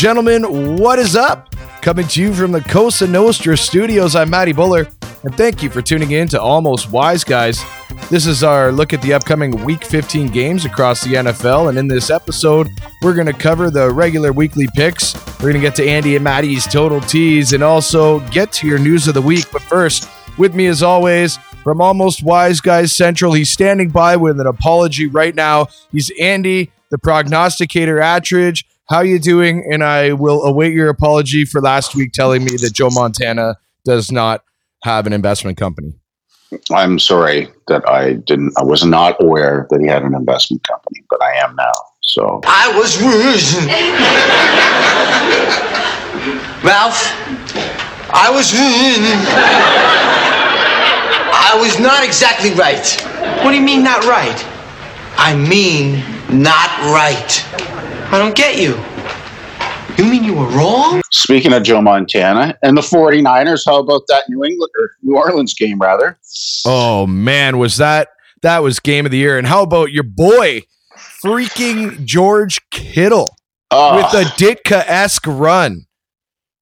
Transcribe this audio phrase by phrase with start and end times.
[0.00, 1.54] Gentlemen, what is up?
[1.82, 4.88] Coming to you from the Cosa Nostra studios, I'm Matty Buller,
[5.24, 7.62] and thank you for tuning in to Almost Wise Guys.
[8.08, 11.86] This is our look at the upcoming Week 15 games across the NFL, and in
[11.86, 12.70] this episode,
[13.02, 15.14] we're going to cover the regular weekly picks.
[15.34, 18.78] We're going to get to Andy and Matty's total teas, and also get to your
[18.78, 19.52] news of the week.
[19.52, 20.08] But first,
[20.38, 25.08] with me as always, from Almost Wise Guys Central, he's standing by with an apology
[25.08, 25.66] right now.
[25.92, 28.64] He's Andy, the prognosticator Attridge.
[28.90, 29.64] How you doing?
[29.70, 34.10] And I will await your apology for last week telling me that Joe Montana does
[34.10, 34.42] not
[34.82, 35.94] have an investment company.
[36.72, 38.52] I'm sorry that I didn't.
[38.58, 41.70] I was not aware that he had an investment company, but I am now.
[42.02, 43.00] So I was
[46.64, 47.14] Ralph.
[48.12, 48.52] I was
[51.32, 52.84] I was not exactly right.
[53.44, 54.44] What do you mean not right?
[55.16, 57.46] I mean not right.
[58.12, 58.74] I don't get you.
[60.00, 61.02] You mean you were wrong?
[61.12, 65.52] speaking of Joe Montana and the 49ers, how about that New England or New Orleans
[65.52, 66.18] game rather?
[66.64, 68.08] Oh man, was that
[68.40, 69.36] that was game of the year?
[69.36, 70.62] And how about your boy,
[70.96, 73.28] freaking George Kittle
[73.70, 75.84] Oh, with a Ditka esque run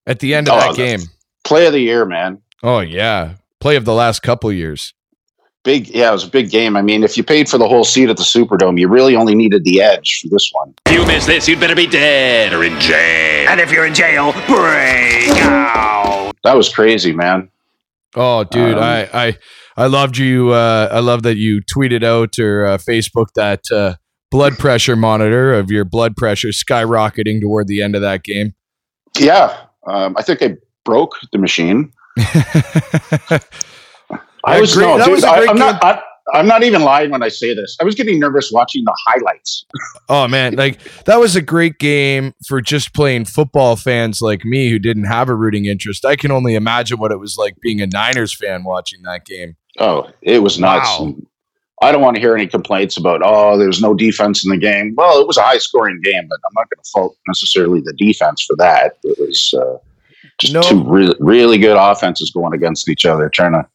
[0.04, 1.02] at the end of Oh, that game?
[1.44, 2.42] play of the year, man.
[2.64, 4.94] Oh yeah, play of the last couple years.
[5.68, 6.78] Big, yeah, it was a big game.
[6.78, 9.34] I mean, if you paid for the whole seat at the Superdome, you really only
[9.34, 10.72] needed the edge for this one.
[10.86, 13.50] If You miss this, you'd better be dead or in jail.
[13.50, 16.32] And if you're in jail, break out.
[16.42, 17.50] That was crazy, man.
[18.16, 19.36] Oh, dude, Um, I I
[19.76, 20.52] I loved you.
[20.52, 23.96] Uh, I love that you tweeted out or uh, Facebook that uh,
[24.30, 28.54] blood pressure monitor of your blood pressure skyrocketing toward the end of that game.
[29.18, 29.54] Yeah,
[29.86, 31.92] um, I think I broke the machine.
[34.48, 35.82] I was great- no, that dude, was a I, I'm not.
[35.84, 36.00] I,
[36.34, 37.74] I'm not even lying when I say this.
[37.80, 39.64] I was getting nervous watching the highlights.
[40.10, 44.70] Oh man, like that was a great game for just playing football fans like me
[44.70, 46.06] who didn't have a rooting interest.
[46.06, 49.56] I can only imagine what it was like being a Niners fan watching that game.
[49.78, 50.88] Oh, it was nuts.
[50.98, 51.14] Wow.
[51.82, 54.94] I don't want to hear any complaints about oh, there's no defense in the game.
[54.96, 57.92] Well, it was a high scoring game, but I'm not going to fault necessarily the
[57.98, 58.94] defense for that.
[59.04, 59.76] It was uh,
[60.38, 60.62] just No.
[60.62, 63.66] two really, really good offenses going against each other, trying to.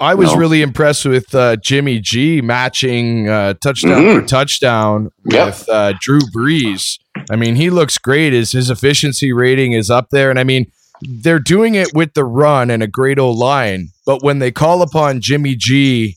[0.00, 0.38] I was No.
[0.38, 4.20] really impressed with uh, Jimmy G matching uh, touchdown Mhm.
[4.20, 5.46] for touchdown Yep.
[5.46, 6.98] with uh, Drew Brees.
[7.30, 8.32] I mean, he looks great.
[8.32, 10.66] His his efficiency rating is up there, and I mean,
[11.02, 13.88] they're doing it with the run and a great old line.
[14.06, 16.16] But when they call upon Jimmy G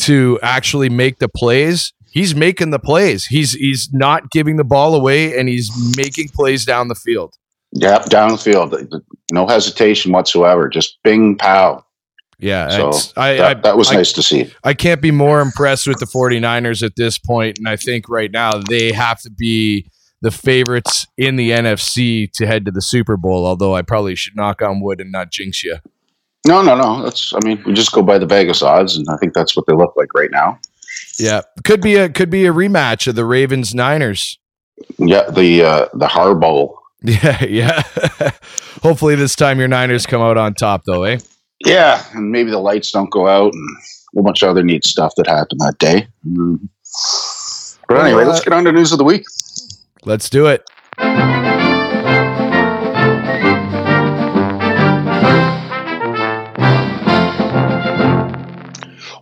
[0.00, 3.24] to actually make the plays, he's making the plays.
[3.26, 7.34] He's he's not giving the ball away, and he's making plays down the field.
[7.74, 9.00] Yep, downfield,
[9.32, 10.68] no hesitation whatsoever.
[10.68, 11.82] Just bing pow.
[12.42, 14.52] Yeah, So it's- I, that, I, that was I- nice to see.
[14.64, 18.30] I can't be more impressed with the 49ers at this point, And I think right
[18.32, 19.88] now they have to be
[20.22, 24.36] the favorites in the NFC to head to the Super Bowl, although I probably should
[24.36, 25.76] knock on wood and not jinx you.
[26.46, 27.02] No, no, no.
[27.04, 27.32] That's.
[27.32, 29.72] I mean, we just go by the Vegas odds, and I think that's what they
[29.74, 30.58] look like right now.
[31.18, 31.42] Yeah.
[31.64, 34.38] Could be a could be a rematch of the Ravens Niners.
[34.98, 36.74] Yeah, the uh, the Harbowl.
[37.04, 37.82] Yeah, yeah.
[38.82, 41.18] Hopefully this time your Niners come out on top though, eh?
[41.64, 44.84] Yeah, and maybe the lights don't go out and a whole bunch of other neat
[44.84, 46.06] stuff that happened that day.
[46.26, 46.68] Mm.
[47.88, 49.24] But anyway, uh, let's get on to news of the week.
[50.04, 50.64] Let's do it.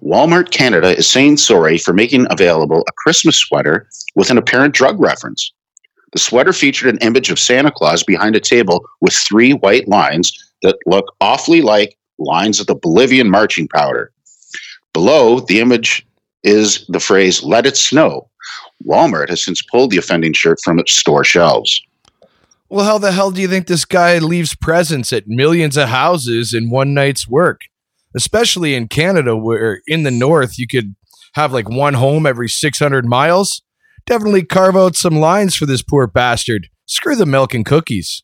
[0.03, 4.99] Walmart Canada is saying sorry for making available a Christmas sweater with an apparent drug
[4.99, 5.53] reference.
[6.13, 10.33] The sweater featured an image of Santa Claus behind a table with three white lines
[10.63, 14.13] that look awfully like lines of the Bolivian marching powder.
[14.93, 16.07] Below the image
[16.45, 18.29] is the phrase, let it snow.
[18.87, 21.81] Walmart has since pulled the offending shirt from its store shelves.
[22.69, 26.55] Well, how the hell do you think this guy leaves presents at millions of houses
[26.55, 27.63] in one night's work?
[28.15, 30.95] Especially in Canada, where in the north you could
[31.35, 33.63] have like one home every 600 miles.
[34.07, 36.69] Definitely carve out some lines for this poor bastard.
[36.87, 38.23] Screw the milk and cookies.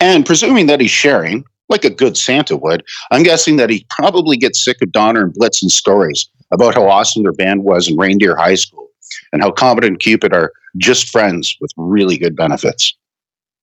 [0.00, 4.36] And presuming that he's sharing, like a good Santa would, I'm guessing that he probably
[4.36, 8.36] gets sick of Donner and Blitz's stories about how awesome their band was in Reindeer
[8.36, 8.88] High School
[9.32, 12.96] and how Comet and Cupid are just friends with really good benefits.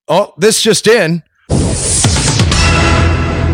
[0.08, 1.24] Oh, this just in.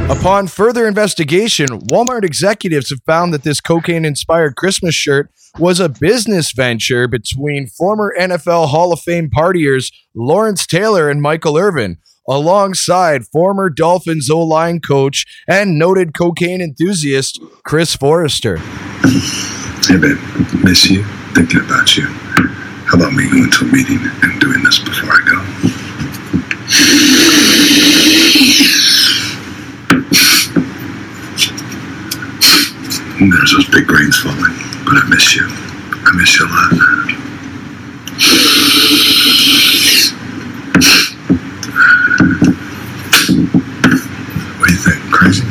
[0.09, 5.29] Upon further investigation, Walmart executives have found that this cocaine inspired Christmas shirt
[5.59, 11.57] was a business venture between former NFL Hall of Fame partiers Lawrence Taylor and Michael
[11.57, 11.97] Irvin,
[12.29, 18.57] alongside former Dolphins O line coach and noted cocaine enthusiast Chris Foerster.
[19.87, 20.17] Hey, babe,
[20.63, 21.03] miss you,
[21.33, 22.05] thinking about you.
[22.85, 25.39] How about me going to a meeting and doing this before I go?
[33.19, 34.55] There's those big rains falling,
[34.85, 35.45] but I miss you.
[35.45, 36.71] I miss you a lot.
[44.57, 45.08] What do you think?
[45.19, 45.43] Crazy?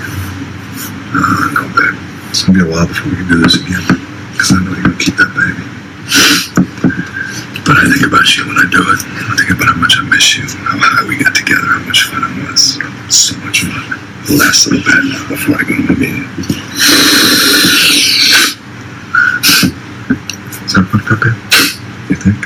[1.12, 1.93] Uh, no, babe.
[2.32, 3.85] It's gonna be a while before we can do this again.
[4.32, 5.61] Because I know you're gonna keep that baby.
[7.69, 9.00] But I think about you when I do it.
[9.29, 12.09] I think about how much I miss you, how high we got together, how much
[12.09, 12.81] fun it was.
[13.12, 14.00] So much fun.
[14.25, 16.25] The last little bit before I go to my meeting.
[20.65, 21.20] Is that fucked up?
[22.09, 22.41] You think?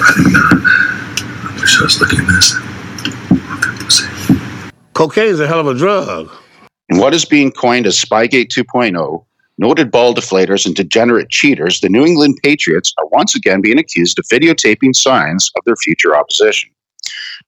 [0.00, 0.56] I think not.
[0.56, 2.71] I wish I was looking at this.
[4.98, 6.30] Look is a hell of a drug.
[6.88, 9.24] In what is being coined as Spygate 2.0,
[9.58, 14.18] noted ball deflators and degenerate cheaters, the New England Patriots are once again being accused
[14.20, 16.70] of videotaping signs of their future opposition.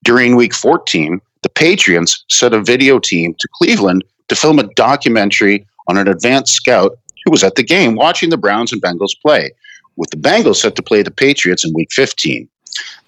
[0.02, 5.64] During week 14, the Patriots sent a video team to Cleveland to film a documentary
[5.88, 9.52] on an advanced scout who was at the game watching the Browns and Bengals play,
[9.94, 12.49] with the Bengals set to play the Patriots in week 15.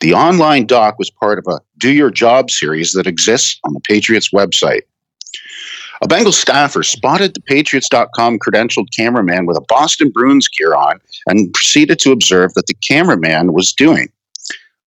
[0.01, 3.81] The online doc was part of a Do Your Job series that exists on the
[3.81, 4.83] Patriots website.
[6.03, 11.53] A Bengals staffer spotted the Patriots.com credentialed cameraman with a Boston Bruins gear on and
[11.55, 14.11] proceeded to observe that the cameraman was doing.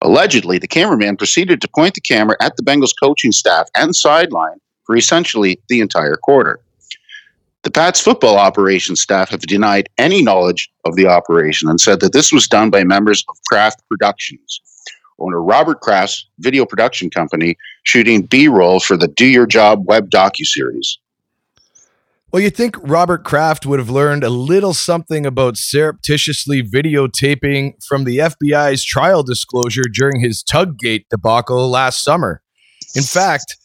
[0.02, 4.60] Allegedly, the cameraman proceeded to point the camera at the Bengals coaching staff and sideline
[4.84, 6.60] for essentially the entire quarter.
[7.62, 12.14] The Pats football operations staff have denied any knowledge of the operation and said that
[12.14, 14.62] this was done by members of Kraft Productions,
[15.18, 20.96] owner Robert Kraft's video production company, shooting B-roll for the Do Your Job web docuseries.
[22.32, 28.04] Well, you'd think Robert Kraft would have learned a little something about surreptitiously videotaping from
[28.04, 32.40] the FBI's trial disclosure during his Tuggate debacle last summer.
[32.94, 33.56] In fact,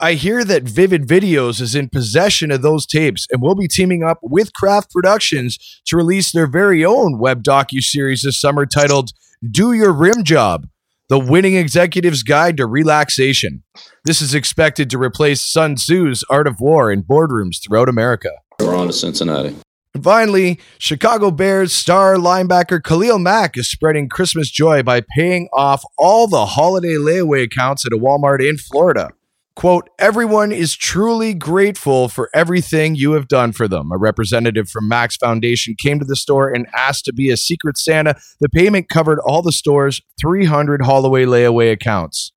[0.00, 4.04] I hear that Vivid Videos is in possession of those tapes and will be teaming
[4.04, 9.10] up with Kraft Productions to release their very own web docu-series this summer titled
[9.50, 10.68] Do Your Rim Job:
[11.08, 13.64] The Winning Executive's Guide to Relaxation.
[14.04, 18.30] This is expected to replace Sun Tzu's Art of War in boardrooms throughout America.
[18.60, 19.56] We're on to Cincinnati.
[19.94, 25.82] And finally, Chicago Bears star linebacker Khalil Mack is spreading Christmas joy by paying off
[25.98, 29.10] all the holiday layaway accounts at a Walmart in Florida.
[29.58, 33.90] Quote, everyone is truly grateful for everything you have done for them.
[33.90, 37.76] A representative from Mack's Foundation came to the store and asked to be a secret
[37.76, 38.14] Santa.
[38.40, 42.30] The payment covered all the store's 300 Holloway layaway accounts.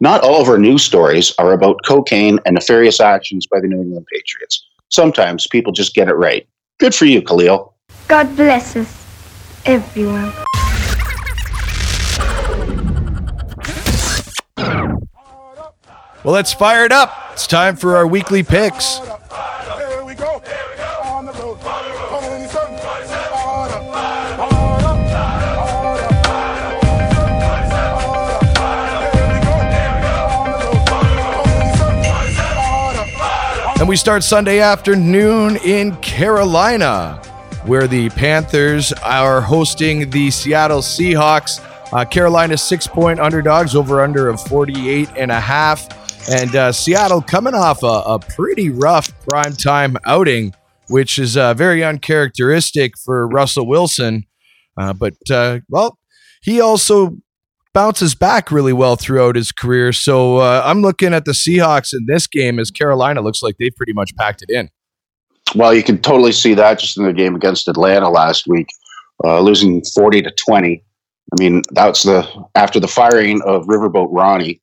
[0.00, 3.82] Not all of our news stories are about cocaine and nefarious actions by the New
[3.82, 4.66] England Patriots.
[4.88, 6.48] Sometimes people just get it right.
[6.80, 7.74] Good for you, Khalil.
[8.08, 9.06] God bless us,
[9.66, 10.32] everyone.
[16.24, 17.12] Well, let's fire it up.
[17.32, 18.98] It's time for our weekly picks.
[18.98, 20.40] Here we go.
[21.04, 21.58] On the road.
[21.58, 22.72] Coming in the sun.
[33.80, 37.20] And we start Sunday afternoon in Carolina,
[37.64, 41.60] where the Panthers are hosting the Seattle Seahawks.
[41.92, 45.88] Uh, Carolina six point underdogs over under of 48 and a half.
[46.30, 50.54] And uh, Seattle coming off a, a pretty rough primetime outing,
[50.88, 54.24] which is uh, very uncharacteristic for Russell Wilson.
[54.76, 55.98] Uh, but, uh, well,
[56.42, 57.16] he also
[57.74, 59.92] bounces back really well throughout his career.
[59.92, 63.74] So uh, I'm looking at the Seahawks in this game as Carolina looks like they've
[63.74, 64.70] pretty much packed it in.
[65.54, 68.68] Well, you can totally see that just in the game against Atlanta last week,
[69.24, 70.82] uh, losing 40 to 20.
[71.32, 74.60] I mean, that's the after the firing of Riverboat Ronnie,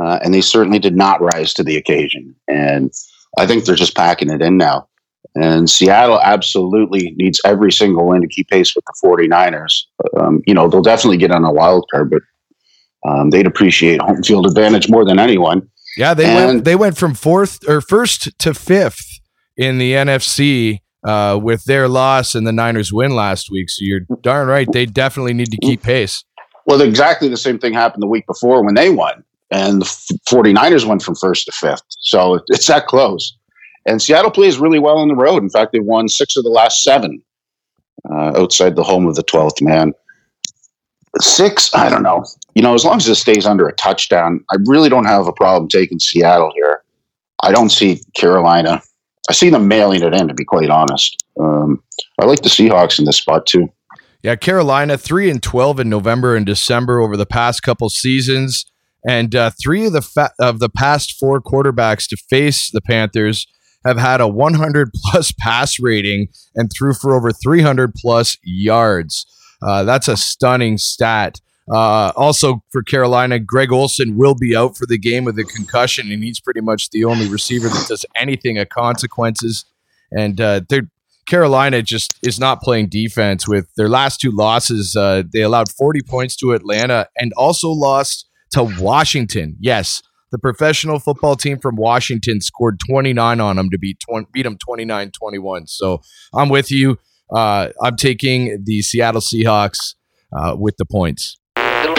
[0.00, 2.34] uh, and they certainly did not rise to the occasion.
[2.48, 2.92] And
[3.38, 4.88] I think they're just packing it in now.
[5.36, 9.82] And Seattle absolutely needs every single win to keep pace with the 49ers.
[10.20, 12.22] Um, you know, they'll definitely get on a wild card, but
[13.10, 15.68] um, they'd appreciate home field advantage more than anyone.
[15.96, 19.20] Yeah, they And- went they went from fourth or first to fifth
[19.56, 23.68] in the NFC uh, with their loss and the Niners win last week.
[23.70, 24.70] So you're darn right.
[24.70, 26.24] They definitely need to keep pace.
[26.66, 29.23] Well, exactly the same thing happened the week before when they won,
[29.54, 31.82] and the f- 49ers went from first to fifth.
[32.00, 33.36] So it's that close.
[33.86, 35.42] And Seattle plays really well on the road.
[35.42, 37.22] In fact, they won six of the last seven
[38.10, 39.92] uh, outside the home of the 12th man.
[41.20, 42.24] Six, I don't know.
[42.56, 45.32] You know, as long as it stays under a touchdown, I really don't have a
[45.32, 46.82] problem taking Seattle here.
[47.42, 48.82] I don't see Carolina.
[49.28, 51.22] I see them mailing it in, to be quite honest.
[51.38, 51.82] Um,
[52.18, 53.68] I like the Seahawks in this spot, too.
[54.22, 58.64] Yeah, Carolina three and twelve in November and December over the past couple seasons,
[59.06, 63.46] And uh, three of the fa- of the past four quarterbacks to face the Panthers
[63.84, 69.26] have had a 100 plus pass rating and threw for over 300 plus yards.
[69.62, 71.40] Uh, that's a stunning stat.
[71.70, 76.12] Uh, also for Carolina, Greg Olsen will be out for the game with a concussion,
[76.12, 79.64] and he's pretty much the only receiver that does anything of consequences.
[80.10, 80.60] And uh,
[81.26, 84.94] Carolina just is not playing defense with their last two losses.
[84.94, 89.56] Uh, they allowed 40 points to Atlanta and also lost to Washington.
[89.58, 94.42] Yes, the professional football team from Washington scored 29 on them to beat, 20, beat
[94.42, 95.66] them 29 21.
[95.66, 96.00] So
[96.32, 96.98] I'm with you.
[97.34, 99.96] Uh, I'm taking the Seattle Seahawks
[100.32, 101.36] uh, with the points.
[101.56, 101.94] Baby,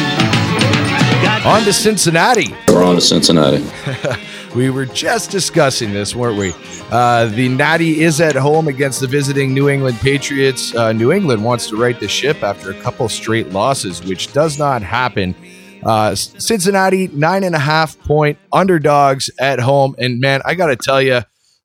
[1.23, 2.55] Got On to Cincinnati.
[2.67, 3.65] We're on to Cincinnati.
[4.55, 6.55] We were just discussing this, weren't we?
[6.89, 10.73] Uh, the Natty is at home against the visiting New England Patriots.
[10.73, 14.57] Uh, New England wants to right the ship after a couple straight losses, which does
[14.57, 15.35] not happen.
[15.83, 19.93] Uh, Cincinnati, nine and a half point underdogs at home.
[19.99, 21.21] And man, I got to tell you,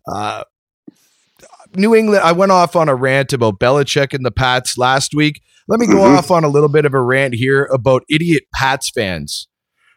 [0.07, 0.45] uh,
[1.75, 5.41] New England, I went off on a rant about Belichick and the Pats last week.
[5.69, 6.19] Let me go Mhm.
[6.19, 9.49] off on a little bit of a rant here about idiot Pats fans.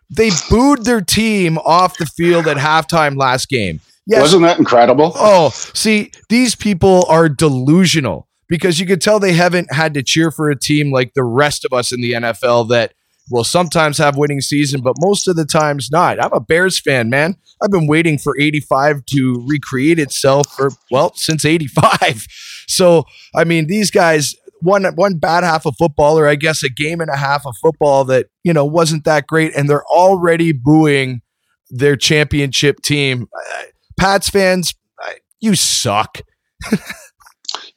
[0.09, 3.81] They booed their team off the field at halftime last game.
[4.05, 4.21] Yes.
[4.21, 5.11] Wasn't that incredible?
[5.15, 10.31] Oh, see, these people are delusional because you could tell they haven't had to cheer
[10.31, 12.93] for a team like the rest of us in the NFL that
[13.29, 16.23] will sometimes have winning season, but most of the times not.
[16.23, 17.35] I'm a Bears fan, man.
[17.61, 22.25] I've been waiting for 85 to recreate itself for well, since 85.
[22.69, 26.69] So, I mean, these guys one one bad half of football or I guess a
[26.69, 30.51] game and a half of football that, you know, wasn't that great and they're already
[30.51, 31.21] booing
[31.69, 33.27] their championship team.
[33.35, 33.63] Uh,
[33.97, 34.73] Pats fans,
[35.03, 36.21] uh, you suck.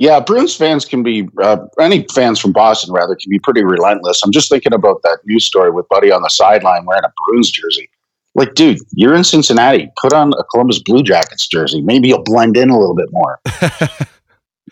[0.00, 4.22] Yeah, Bruins fans can be, uh, any fans from Boston rather, can be pretty relentless.
[4.24, 7.50] I'm just thinking about that news story with Buddy on the sideline wearing a Bruins
[7.50, 7.90] jersey.
[8.34, 9.90] Like, dude, you're in Cincinnati.
[10.00, 11.82] Put on a Columbus Blue Jackets jersey.
[11.82, 13.40] Maybe you'll blend in a little bit more.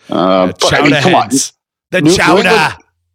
[0.08, 1.22] uh, but, I mean, come on.
[1.24, 1.52] heads.
[1.90, 2.48] The New- New chowder.
[2.48, 2.74] England-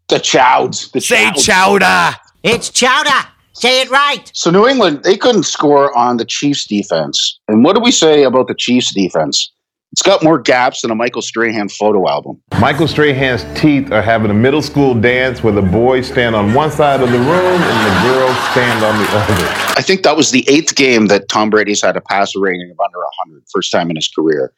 [0.10, 0.92] The Chowds.
[0.92, 1.46] The Say Chowds.
[1.46, 2.16] chowder.
[2.44, 3.28] It's chowder.
[3.54, 4.30] Say it right.
[4.34, 7.40] So New England, they couldn't score on the Chiefs defense.
[7.48, 9.52] And what do we say about the Chiefs defense?
[9.92, 12.42] It's got more gaps than a Michael Strahan photo album.
[12.60, 16.72] Michael Strahan's teeth are having a middle school dance where the boys stand on one
[16.72, 17.30] side of the room
[17.62, 19.48] and the girls stand on the other.
[19.78, 22.80] I think that was the eighth game that Tom Brady's had a passer rating of
[22.84, 24.52] under 100, first time in his career.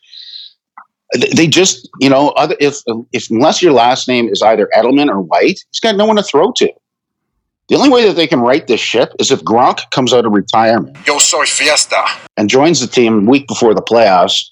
[1.15, 2.77] Th- They just, you know, other if
[3.11, 6.23] if unless your last name is either Edelman or White, he's got no one to
[6.23, 6.69] throw to.
[7.67, 10.31] The only way that they can right this ship is if Gronk comes out of
[10.33, 12.03] retirement Yo soy fiesta.
[12.37, 14.43] and joins the team week before the playoffs,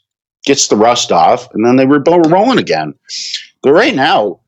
[0.46, 2.96] gets the rust off, and then they were rolling again.
[3.62, 4.39] But right now,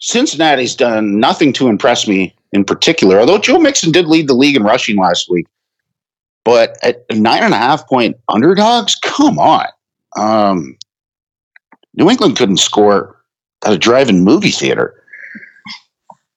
[0.00, 3.18] Cincinnati's done nothing to impress me in particular.
[3.18, 5.46] Although Joe Mixon did lead the league in rushing last week,
[6.44, 9.66] but at nine and a half point underdogs, come on.
[10.16, 10.76] Um,
[11.94, 13.16] New England couldn't score
[13.64, 15.02] at a drive-in movie theater.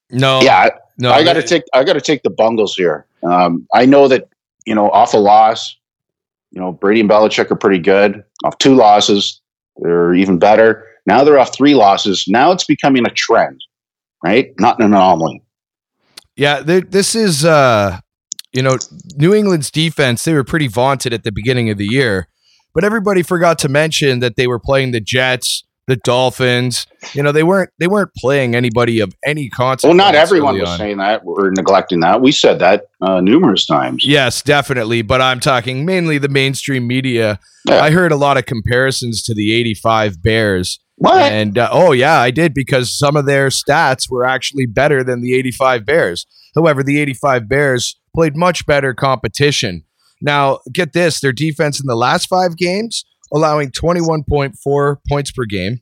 [0.09, 0.41] No.
[0.41, 1.11] yeah, No.
[1.11, 3.05] I got to take I got to take the Bungles here.
[3.23, 4.29] Um, I know that
[4.65, 5.75] you know off a loss,
[6.51, 8.23] you know Brady and Belichick are pretty good.
[8.45, 9.41] Off two losses,
[9.77, 10.85] they're even better.
[11.05, 12.25] Now they're off three losses.
[12.27, 13.61] Now it's becoming a trend,
[14.23, 14.53] right?
[14.59, 15.43] Not an anomaly.
[16.35, 17.99] Yeah, this is uh
[18.53, 18.77] you know,
[19.15, 22.27] New England's defense, they were pretty vaunted at the beginning of the year,
[22.73, 26.85] but everybody forgot to mention that they were playing the Jets, the Dolphins.
[27.13, 29.83] You know, they weren't they weren't playing anybody of any consequence.
[29.83, 30.77] Well, not everyone was on.
[30.77, 32.21] saying that or neglecting that.
[32.21, 34.05] We said that uh, numerous times.
[34.05, 37.39] Yes, definitely, but I'm talking mainly the mainstream media.
[37.65, 37.81] Yeah.
[37.81, 40.79] I heard a lot of comparisons to the 85 Bears.
[40.97, 41.31] What?
[41.31, 45.21] And uh, oh yeah, I did because some of their stats were actually better than
[45.21, 46.25] the 85 Bears.
[46.55, 49.83] However, the 85 Bears played much better competition.
[50.21, 55.81] Now, get this, their defense in the last 5 games allowing 21.4 points per game,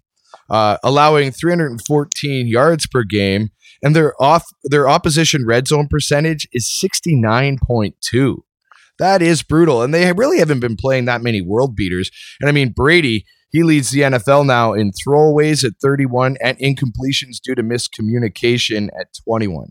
[0.50, 3.50] uh, allowing 314 yards per game,
[3.84, 8.38] and their off their opposition red zone percentage is 69.2.
[8.98, 9.82] That is brutal.
[9.82, 12.10] And they really haven't been playing that many world beaters.
[12.40, 17.42] And I mean, Brady, he leads the NFL now in throwaways at 31 and incompletions
[17.44, 19.68] due to miscommunication at 21.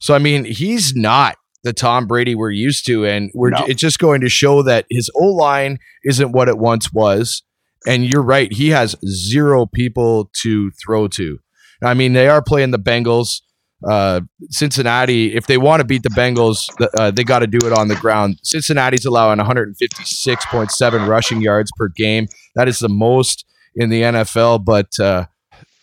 [0.00, 3.04] So, I mean, he's not the Tom Brady we're used to.
[3.06, 3.64] And we're No.
[3.66, 7.42] it's just going to show that his O line isn't what it once was.
[7.86, 8.52] And you're right.
[8.52, 11.38] He has zero people to throw to.
[11.82, 13.40] I mean, they are playing the Bengals.
[13.88, 17.72] uh, Cincinnati, if they want to beat the Bengals, uh, they got to do it
[17.72, 18.38] on the ground.
[18.42, 22.26] Cincinnati's allowing 156.7 rushing yards per game.
[22.54, 25.26] That is the most in the NFL, but uh,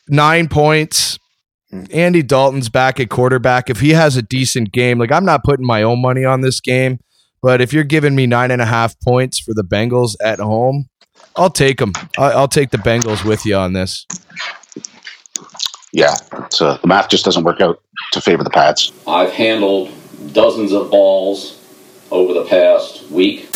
[0.07, 1.17] nine points.
[1.91, 3.69] Andy Dalton's back at quarterback.
[3.69, 6.62] If he has a decent game, like I'm not putting my own money on this
[6.62, 7.00] game,
[7.41, 10.88] but if you're giving me nine and a half points for the Bengals at home,
[11.36, 11.93] I'll take them.
[12.17, 14.05] I'll take the Bengals with you on this.
[15.93, 17.81] Yeah, uh, the math just doesn't work out
[18.12, 18.91] to favor the Pats.
[19.07, 19.91] I've handled
[20.33, 21.62] dozens of balls
[22.12, 23.50] over the past week.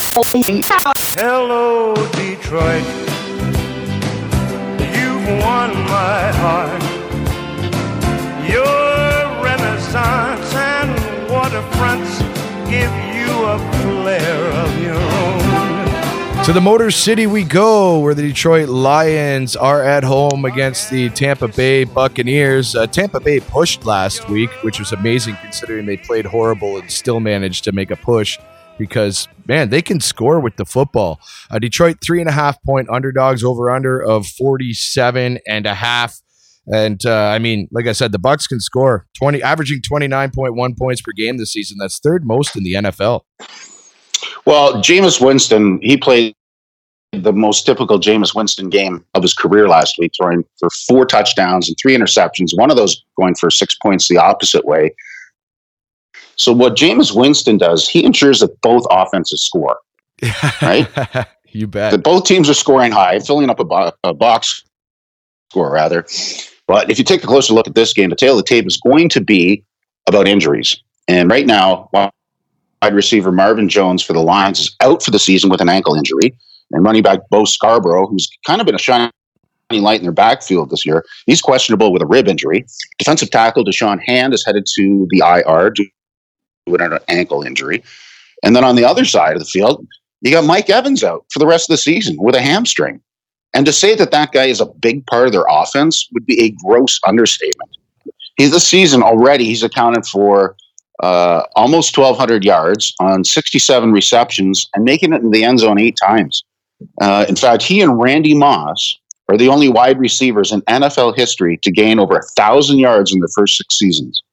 [1.17, 2.83] Hello, Detroit.
[4.93, 7.00] You've won my heart.
[11.61, 12.19] Waterfronts
[12.69, 16.45] give you a flair of your own.
[16.45, 21.09] To the Motor City we go, where the Detroit Lions are at home against the
[21.09, 22.75] Tampa Bay Buccaneers.
[22.75, 27.19] Uh, Tampa Bay pushed last week, which was amazing considering they played horrible and still
[27.19, 28.39] managed to make a push
[28.79, 31.19] because, man, they can score with the football.
[31.51, 36.19] Uh, Detroit, three and a half point underdogs over under of 47 and a half.
[36.67, 41.01] And uh, I mean, like I said, the Bucks can score 20, averaging 29.1 points
[41.01, 41.77] per game this season.
[41.79, 43.21] That's third most in the NFL.
[44.45, 46.35] Well, Jameis Winston, he played
[47.13, 51.67] the most typical Jameis Winston game of his career last week, throwing for four touchdowns
[51.67, 54.93] and three interceptions, one of those going for six points the opposite way.
[56.35, 59.77] So what Jameis Winston does, he ensures that both offenses score.
[60.61, 60.87] Right?
[61.51, 61.91] you bet.
[61.91, 64.63] That both teams are scoring high, filling up a, bo- a box
[65.49, 66.05] score rather.
[66.71, 68.65] But if you take a closer look at this game, the tail of the tape
[68.65, 69.61] is going to be
[70.07, 70.81] about injuries.
[71.09, 75.49] And right now, wide receiver Marvin Jones for the Lions is out for the season
[75.49, 76.33] with an ankle injury.
[76.71, 79.11] And running back Bo Scarborough, who's kind of been a shining
[79.69, 82.65] light in their backfield this year, he's questionable with a rib injury.
[82.97, 85.89] Defensive tackle Da'Shawn Hand is headed to the IR due
[86.67, 87.83] to an ankle injury.
[88.43, 89.85] And then on the other side of the field,
[90.21, 93.01] you got Mike Evans out for the rest of the season with a hamstring.
[93.53, 96.41] And to say that that guy is a big part of their offense would be
[96.41, 97.69] a gross understatement.
[98.37, 100.55] He's this season already, he's accounted for
[101.01, 105.97] uh, almost 1,200 yards on 67 receptions and making it in the end zone eight
[106.01, 106.43] times.
[106.99, 111.57] Uh, in fact, he and Randy Moss are the only wide receivers in NFL history
[111.63, 114.23] to gain over a thousand yards in their first six seasons.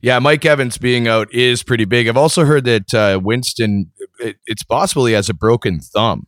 [0.00, 2.08] Yeah, Mike Evans being out is pretty big.
[2.08, 6.26] I've also heard that uh, Winston, it, it's possible he has a broken thumb.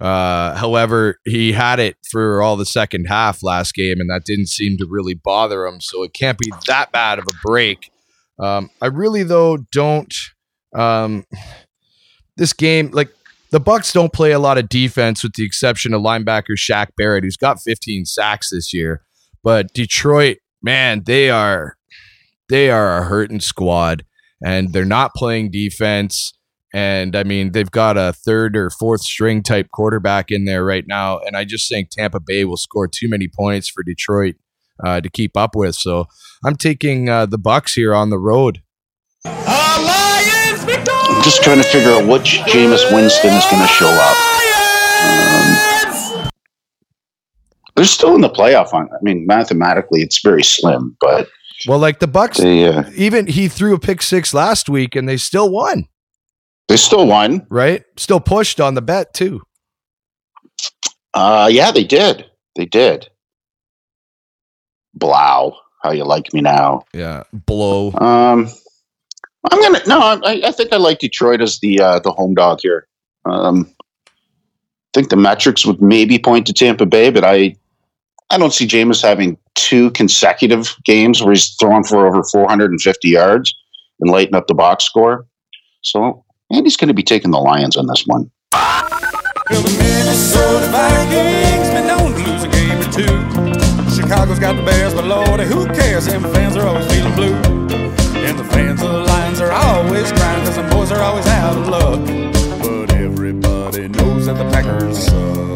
[0.00, 4.48] Uh, however, he had it for all the second half last game, and that didn't
[4.48, 5.80] seem to really bother him.
[5.80, 7.90] So it can't be that bad of a break.
[8.38, 10.14] Um, I really though don't.
[10.74, 11.26] Um,
[12.36, 13.10] this game, like
[13.50, 17.24] the Bucks, don't play a lot of defense, with the exception of linebacker Shaq Barrett,
[17.24, 19.02] who's got 15 sacks this year.
[19.42, 21.76] But Detroit, man, they are
[22.48, 24.04] they are a hurting squad,
[24.44, 26.32] and they're not playing defense.
[26.74, 30.84] And I mean, they've got a third or fourth string type quarterback in there right
[30.86, 31.18] now.
[31.18, 34.36] And I just think Tampa Bay will score too many points for Detroit
[34.84, 35.74] uh, to keep up with.
[35.74, 36.06] So
[36.44, 38.62] I'm taking uh, the Bucks here on the road.
[39.24, 44.16] I'm just trying to figure out which Jameis Winston is going to show up.
[45.04, 46.30] Um,
[47.74, 48.74] they're still in the playoff.
[48.74, 51.28] On, I mean, mathematically, it's very slim, but
[51.66, 55.08] well, like the Bucks, they, uh, even he threw a pick six last week, and
[55.08, 55.88] they still won.
[56.68, 57.84] They still won, right?
[57.96, 59.42] Still pushed on the bet too.
[61.14, 62.30] Uh, yeah, they did.
[62.56, 63.08] They did.
[64.94, 65.56] Blow.
[65.82, 66.82] How you like me now?
[66.92, 67.92] Yeah, blow.
[67.92, 68.48] Um,
[69.50, 70.00] I'm gonna no.
[70.00, 72.86] I, I think I like Detroit as the uh, the home dog here.
[73.24, 74.10] Um, I
[74.94, 77.56] think the metrics would maybe point to Tampa Bay, but I
[78.30, 83.54] I don't see Jameis having two consecutive games where he's throwing for over 450 yards
[84.00, 85.26] and lighting up the box score.
[85.82, 88.30] So Andy's going to be taking the Lions on this one.
[93.94, 96.06] Chicago's got the Bears, but Lordy, who cares?
[96.06, 97.34] Them fans are always feeling blue.
[98.24, 101.56] And the fans of the Lions are always crying because the boys are always out
[101.56, 102.00] of luck.
[102.62, 105.47] But everybody knows that the Packers suck.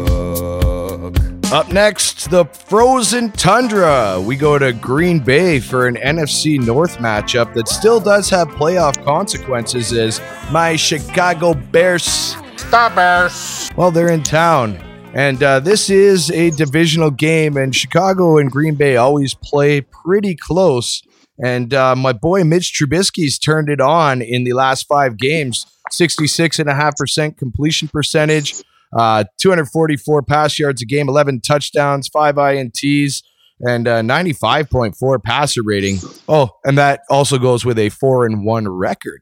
[1.53, 4.19] Up next, the frozen tundra.
[4.19, 9.05] We go to Green Bay for an NFC North matchup that still does have playoff
[9.05, 10.19] consequences as
[10.51, 12.35] my Chicago Bears.
[12.55, 13.69] Star Bears.
[13.77, 14.77] Well, they're in town.
[15.13, 20.35] And uh, this is a divisional game, and Chicago and Green Bay always play pretty
[20.35, 21.03] close.
[21.37, 27.37] And uh, my boy Mitch Trubisky's turned it on in the last five games 66.5%
[27.37, 28.55] completion percentage,
[28.95, 33.23] uh, 244 pass yards a game, 11 touchdowns, five INTs.
[33.65, 35.97] and uh, 95.4 passer rating.
[36.27, 39.21] Oh, and that also goes with a four and one record.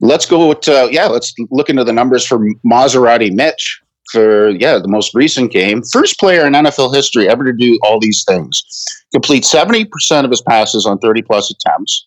[0.00, 1.06] Let's go with uh, yeah.
[1.06, 5.82] Let's look into the numbers for Maserati Mitch for yeah the most recent game.
[5.92, 8.64] First player in NFL history ever to do all these things:
[9.12, 12.04] complete seventy percent of his passes on thirty plus attempts,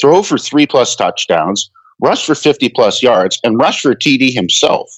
[0.00, 4.32] throw for three plus touchdowns, rush for fifty plus yards, and rush for a TD
[4.32, 4.88] himself.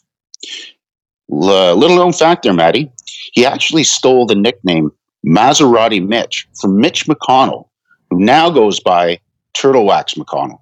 [1.28, 2.90] Little known fact there, Matty.
[3.32, 4.90] He actually stole the nickname
[5.26, 7.68] Maserati Mitch from Mitch McConnell,
[8.10, 9.18] who now goes by
[9.54, 10.60] Turtle Wax McConnell.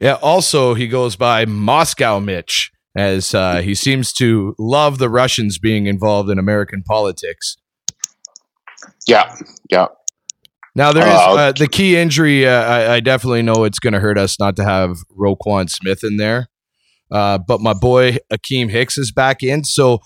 [0.00, 0.14] Yeah.
[0.14, 5.86] Also, he goes by Moscow Mitch, as uh, he seems to love the Russians being
[5.86, 7.56] involved in American politics.
[9.06, 9.36] Yeah.
[9.70, 9.86] Yeah.
[10.74, 12.46] Now there is Uh, uh, the key injury.
[12.46, 16.02] Uh, I, I definitely know it's going to hurt us not to have Roquan Smith
[16.02, 16.48] in there,
[17.10, 19.64] uh, but my boy Akiem Hicks is back in.
[19.64, 20.00] So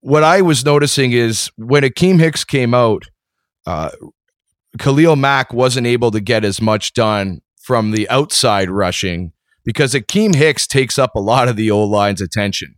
[0.00, 3.04] what I was noticing is when Akiem Hicks came out,
[3.66, 3.90] uh,
[4.78, 9.32] Khalil Mack wasn't able to get as much done from the outside rushing
[9.64, 12.76] because Akiem Hicks takes up a lot of the O line's attention.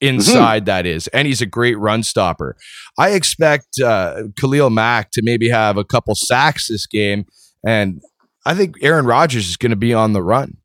[0.00, 2.56] Inside that is and he's a great run stopper.
[2.96, 7.26] I expect uh, khalil mack to maybe have a couple sacks this game
[7.66, 8.00] and
[8.46, 10.56] i think aaron rodgers is going to be on the run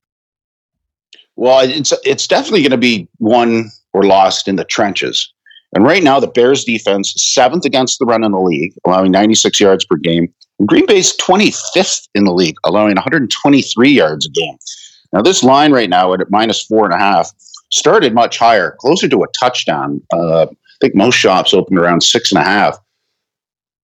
[1.36, 5.32] Well, it's it's definitely going to be won or lost in the trenches.
[5.76, 9.60] And right now, the Bears defense seventh against the run in the league, allowing 96
[9.60, 10.32] yards per game.
[10.60, 14.58] And Green Bay's 25th in the league, allowing 123 yards a game.
[15.12, 17.32] Now, this line right now at minus four and a half
[17.72, 20.02] started much higher, closer to a touchdown.
[20.14, 22.78] Uh, I think most shops opened around six and a half.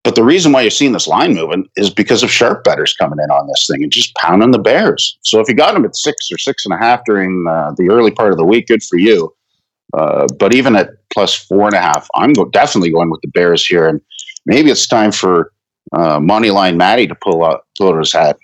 [0.03, 3.19] But the reason why you're seeing this line moving is because of sharp betters coming
[3.21, 5.17] in on this thing and just pounding the Bears.
[5.23, 7.89] So if you got them at six or six and a half during uh, the
[7.91, 9.33] early part of the week, good for you.
[9.97, 13.27] Uh, but even at plus four and a half, I'm go- definitely going with the
[13.29, 13.87] Bears here.
[13.87, 13.99] And
[14.45, 15.51] maybe it's time for
[15.91, 18.37] uh, Moneyline Matty to pull out, pull out his hat.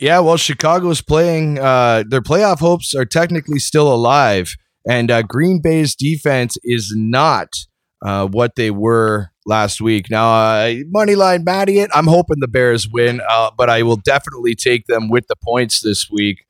[0.00, 4.54] yeah well chicago's playing uh, their playoff hopes are technically still alive
[4.88, 7.48] and uh, green bay's defense is not
[8.02, 12.88] uh, what they were last week now uh, moneyline Matty it i'm hoping the bears
[12.88, 16.44] win uh, but i will definitely take them with the points this week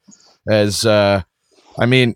[0.48, 1.22] as uh,
[1.78, 2.14] i mean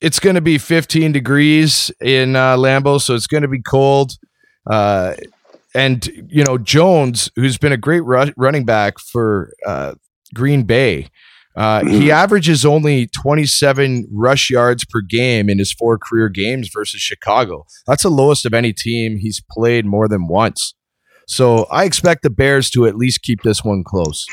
[0.00, 4.12] it's going to be 15 degrees in uh, Lambeau, so it's going to be cold.
[4.68, 5.14] Uh,
[5.74, 9.94] and you know Jones, who's been a great ru- running back for uh,
[10.34, 11.08] Green Bay,
[11.56, 17.00] uh, he averages only 27 rush yards per game in his four career games versus
[17.00, 17.66] Chicago.
[17.86, 20.74] That's the lowest of any team he's played more than once.
[21.26, 24.26] So I expect the Bears to at least keep this one close.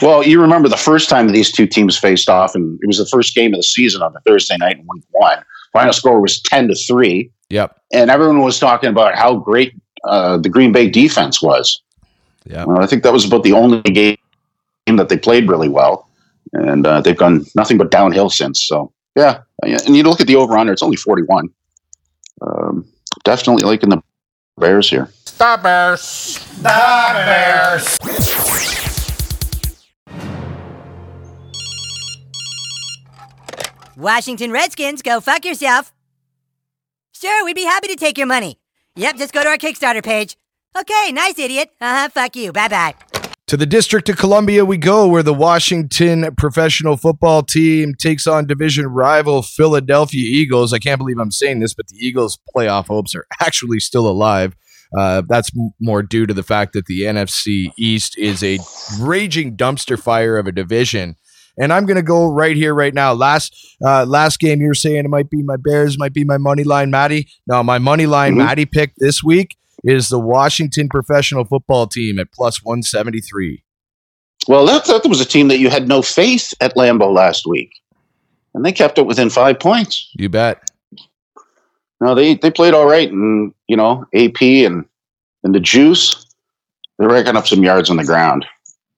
[0.00, 3.06] Well, you remember the first time these two teams faced off, and it was the
[3.06, 5.42] first game of the season on a Thursday night in week one.
[5.72, 7.30] Final score was 10 to 3.
[7.50, 7.76] Yep.
[7.92, 9.74] And everyone was talking about how great
[10.04, 11.82] uh, the Green Bay defense was.
[12.44, 12.64] Yeah.
[12.64, 14.16] Well, I think that was about the only game
[14.86, 16.05] that they played really well.
[16.56, 18.62] And uh, they've gone nothing but downhill since.
[18.62, 19.42] So, yeah.
[19.62, 21.48] And you look at the over under, it's only 41.
[22.42, 22.86] Um,
[23.24, 24.00] definitely liking the
[24.58, 25.10] Bears here.
[25.38, 26.38] The Bears.
[26.56, 27.98] The Bears.
[33.96, 35.92] Washington Redskins, go fuck yourself.
[37.12, 38.58] Sure, we'd be happy to take your money.
[38.96, 40.36] Yep, just go to our Kickstarter page.
[40.78, 41.70] Okay, nice idiot.
[41.80, 42.52] Uh huh, fuck you.
[42.52, 42.94] Bye bye.
[43.48, 48.44] To the District of Columbia we go, where the Washington professional football team takes on
[48.46, 50.72] division rival Philadelphia Eagles.
[50.72, 54.56] I can't believe I'm saying this, but the Eagles' playoff hopes are actually still alive.
[54.98, 58.58] Uh, that's m- more due to the fact that the NFC East is a
[59.00, 61.14] raging dumpster fire of a division.
[61.56, 63.12] And I'm going to go right here, right now.
[63.12, 63.54] Last
[63.84, 66.64] uh, last game, you were saying it might be my Bears, might be my money
[66.64, 67.28] line Matty.
[67.46, 68.38] No, my money line Mhm.
[68.38, 73.62] Matty pick this week is the Washington professional football team at plus 173.
[74.48, 77.72] Well, that, that was a team that you had no faith at Lambeau last week.
[78.54, 80.10] And they kept it within five points.
[80.14, 80.70] You bet.
[82.00, 83.10] No, they, they played all right.
[83.10, 84.84] And, you know, AP and,
[85.44, 86.26] and the Juice,
[86.98, 88.46] they're racking up some yards on the ground.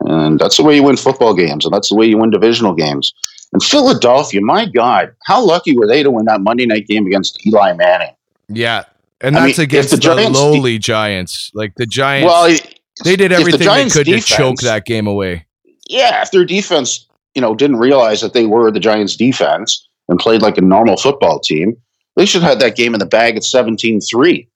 [0.01, 1.64] And that's the way you win football games.
[1.64, 3.12] And that's the way you win divisional games.
[3.53, 7.45] And Philadelphia, my God, how lucky were they to win that Monday night game against
[7.47, 8.14] Eli Manning?
[8.49, 8.85] Yeah.
[9.21, 11.51] And I that's mean, against the the, lowly Giants.
[11.55, 14.85] Like the Giants, Well, it- they did if the everything they could to choke that
[14.85, 15.47] game away.
[15.89, 20.19] yeah, if their defense, you know, didn't realize that they were the Giants defense and
[20.19, 21.77] played like a normal football team,
[22.17, 24.49] they should have had that game in the bag at 17-3.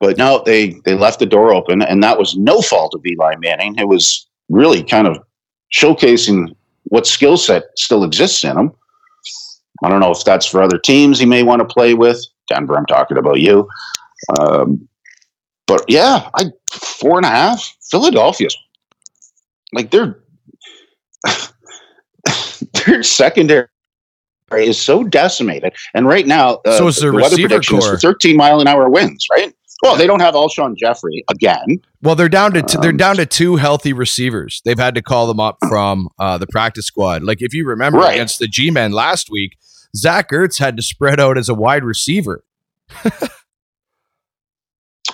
[0.00, 3.36] But no, they they left the door open, and that was no fault of Eli
[3.38, 3.76] Manning.
[3.78, 5.18] It was really kind of
[5.74, 8.72] showcasing what skill set still exists in him.
[9.82, 12.22] I don't know if that's for other teams he may want to play with.
[12.48, 13.68] Denver, I'm talking about you.
[14.40, 14.88] Um,
[15.66, 17.76] but yeah, I four and a half.
[17.90, 18.56] Philadelphia's
[19.72, 20.20] like they're
[22.86, 23.66] their secondary
[24.52, 27.84] is so decimated, and right now, uh, So is their the weather receiver prediction is
[27.84, 27.94] core.
[27.94, 29.26] for 13 mile an hour winds.
[29.30, 29.52] Right.
[29.82, 31.78] Well, they don't have Alshon Jeffery again.
[32.02, 34.62] Well, they're down to t- they're Um, down to two healthy receivers.
[34.64, 37.22] They've had to call them up from uh, the practice squad.
[37.24, 38.14] Like if you remember Right.
[38.14, 39.56] against the G men last week,
[39.96, 42.44] Zach Ertz had to spread out as a wide receiver.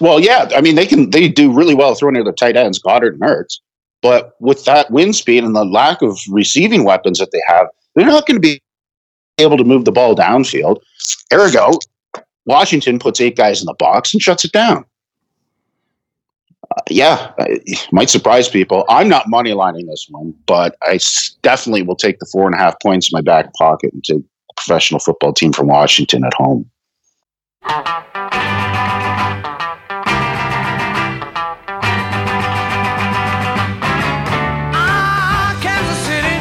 [0.03, 2.81] Well, yeah, I mean they can they do really well throwing to the tight ends,
[2.81, 3.61] Goedert and Ertz.
[4.01, 8.07] But with that wind speed and the lack of receiving weapons that they have, they're
[8.07, 8.61] not going to be
[9.39, 10.81] able to move the ball downfield.
[11.33, 11.79] Ergo,
[12.47, 14.85] Washington puts eight guys in the box and shuts it down.
[16.77, 18.85] Uh, yeah, it might surprise people.
[18.89, 20.99] I'm not money lining this one, but I
[21.43, 24.23] definitely will take the four and a half points in my back pocket and take
[24.57, 26.71] professional football team from Washington at home.
[35.61, 36.37] Kansas City,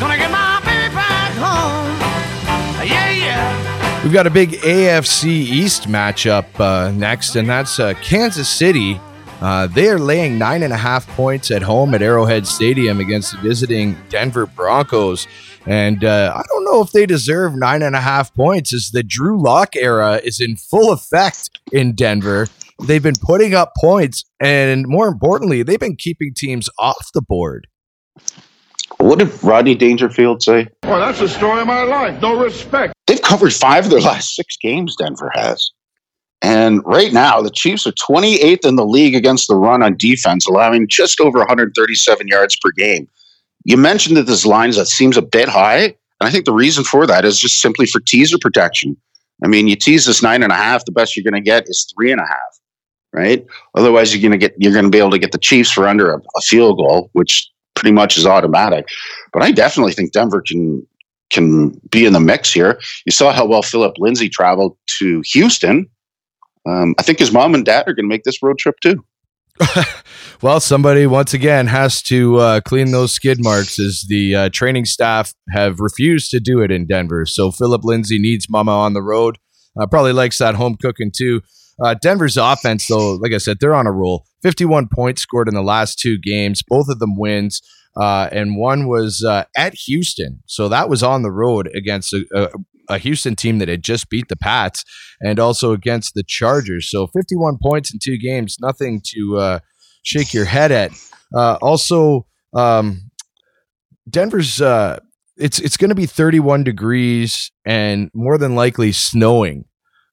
[0.00, 2.86] gonna get my baby back home.
[2.86, 4.02] Yeah, yeah.
[4.02, 9.00] We've got a big AFC East matchup uh, next, and that's uh, Kansas City.
[9.40, 13.32] Uh, they are laying nine and a half points at home at Arrowhead Stadium against
[13.32, 15.26] the visiting Denver Broncos.
[15.66, 19.02] And uh, I don't know if they deserve nine and a half points, as the
[19.02, 22.46] Drew Lock era is in full effect in Denver.
[22.84, 27.66] They've been putting up points, and more importantly, they've been keeping teams off the board.
[28.98, 30.68] What did Rodney Dangerfield say?
[30.84, 32.20] Well, that's the story of my life.
[32.22, 32.94] No respect.
[33.06, 35.70] They've covered five of their last six games, Denver has.
[36.42, 40.46] And right now, the Chiefs are 28th in the league against the run on defense,
[40.46, 43.08] allowing just over 137 yards per game.
[43.66, 45.86] You mentioned that this line that seems a bit high.
[46.20, 48.96] And I think the reason for that is just simply for teaser protection.
[49.44, 51.64] I mean, you tease this nine and a half, the best you're going to get
[51.66, 52.60] is three and a half,
[53.12, 53.44] right?
[53.74, 55.88] Otherwise, you're going to get you're going to be able to get the Chiefs for
[55.88, 58.86] under a, a field goal, which pretty much is automatic.
[59.32, 60.86] But I definitely think Denver can
[61.30, 62.80] can be in the mix here.
[63.04, 65.90] You saw how well Philip Lindsay traveled to Houston.
[66.66, 69.04] Um, I think his mom and dad are going to make this road trip too.
[70.42, 74.84] Well, somebody once again has to uh, clean those skid marks as the uh, training
[74.84, 77.24] staff have refused to do it in Denver.
[77.24, 79.38] So Philip Lindsay needs Mama on the road.
[79.80, 81.40] Uh, probably likes that home cooking too.
[81.82, 84.26] Uh, Denver's offense, though, like I said, they're on a roll.
[84.42, 87.62] 51 points scored in the last two games, both of them wins.
[87.98, 90.42] Uh, and one was uh, at Houston.
[90.44, 92.48] So that was on the road against a, a,
[92.88, 94.84] a Houston team that had just beat the Pats
[95.20, 96.90] and also against the Chargers.
[96.90, 99.58] So 51 points in two games, nothing to uh,
[100.02, 100.92] shake your head at.
[101.34, 103.10] Uh, also, um,
[104.08, 105.00] Denver's uh,
[105.36, 109.64] it's it's going to be 31 degrees and more than likely snowing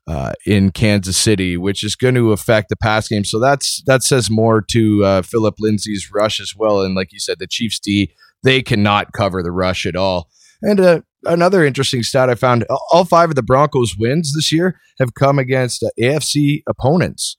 [0.08, 3.24] uh, in Kansas City, which is going to affect the pass game.
[3.24, 6.82] So that's that says more to uh, Philip Lindsay's rush as well.
[6.82, 10.30] And like you said, the Chiefs D they cannot cover the rush at all.
[10.62, 14.80] And uh, another interesting stat I found: all five of the Broncos' wins this year
[15.00, 17.38] have come against uh, AFC opponents.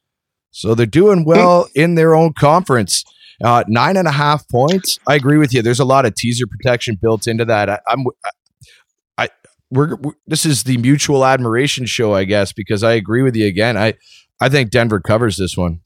[0.50, 3.04] So they're doing well in their own conference.
[3.42, 5.00] Uh, nine and a half points.
[5.08, 5.62] I agree with you.
[5.62, 7.68] There's a lot of teaser protection built into that.
[7.68, 8.04] I, I'm,
[9.18, 9.28] I,
[9.70, 13.46] we're, we this is the mutual admiration show, I guess, because I agree with you
[13.46, 13.76] again.
[13.76, 13.94] I,
[14.40, 15.80] I think Denver covers this one.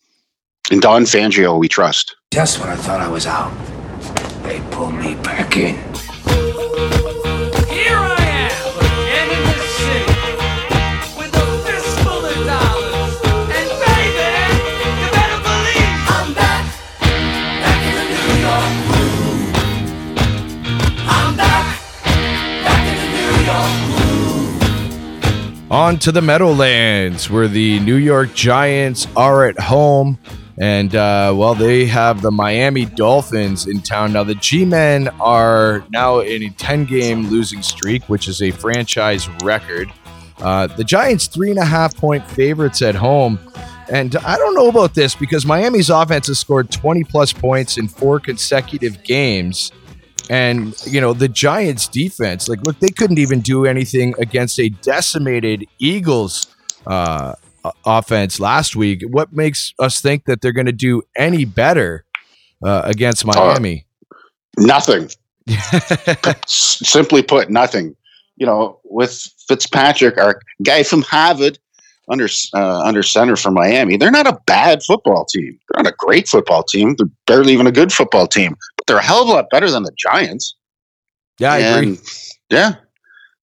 [0.70, 2.14] And Don Fangio, we trust.
[2.30, 3.52] Just when I thought I was out,
[4.42, 5.97] they pulled me back in.
[25.70, 30.18] On to the Meadowlands, where the New York Giants are at home.
[30.58, 34.14] And, uh, well, they have the Miami Dolphins in town.
[34.14, 38.50] Now, the G Men are now in a 10 game losing streak, which is a
[38.50, 39.92] franchise record.
[40.38, 43.38] Uh, the Giants, three and a half point favorites at home.
[43.90, 47.88] And I don't know about this because Miami's offense has scored 20 plus points in
[47.88, 49.70] four consecutive games.
[50.30, 54.68] And, you know, the Giants defense, like, look, they couldn't even do anything against a
[54.68, 56.54] decimated Eagles
[56.86, 57.34] uh,
[57.84, 59.02] offense last week.
[59.08, 62.04] What makes us think that they're going to do any better
[62.62, 63.86] uh, against Miami?
[64.58, 65.08] Nothing.
[65.48, 67.96] S- Simply put, nothing.
[68.36, 71.58] You know, with Fitzpatrick, our guy from Harvard,
[72.10, 75.58] under uh, under center for Miami, they're not a bad football team.
[75.68, 76.94] They're not a great football team.
[76.96, 79.70] They're barely even a good football team, but they're a hell of a lot better
[79.70, 80.54] than the Giants.
[81.38, 81.98] Yeah, I agree.
[82.50, 82.76] Yeah,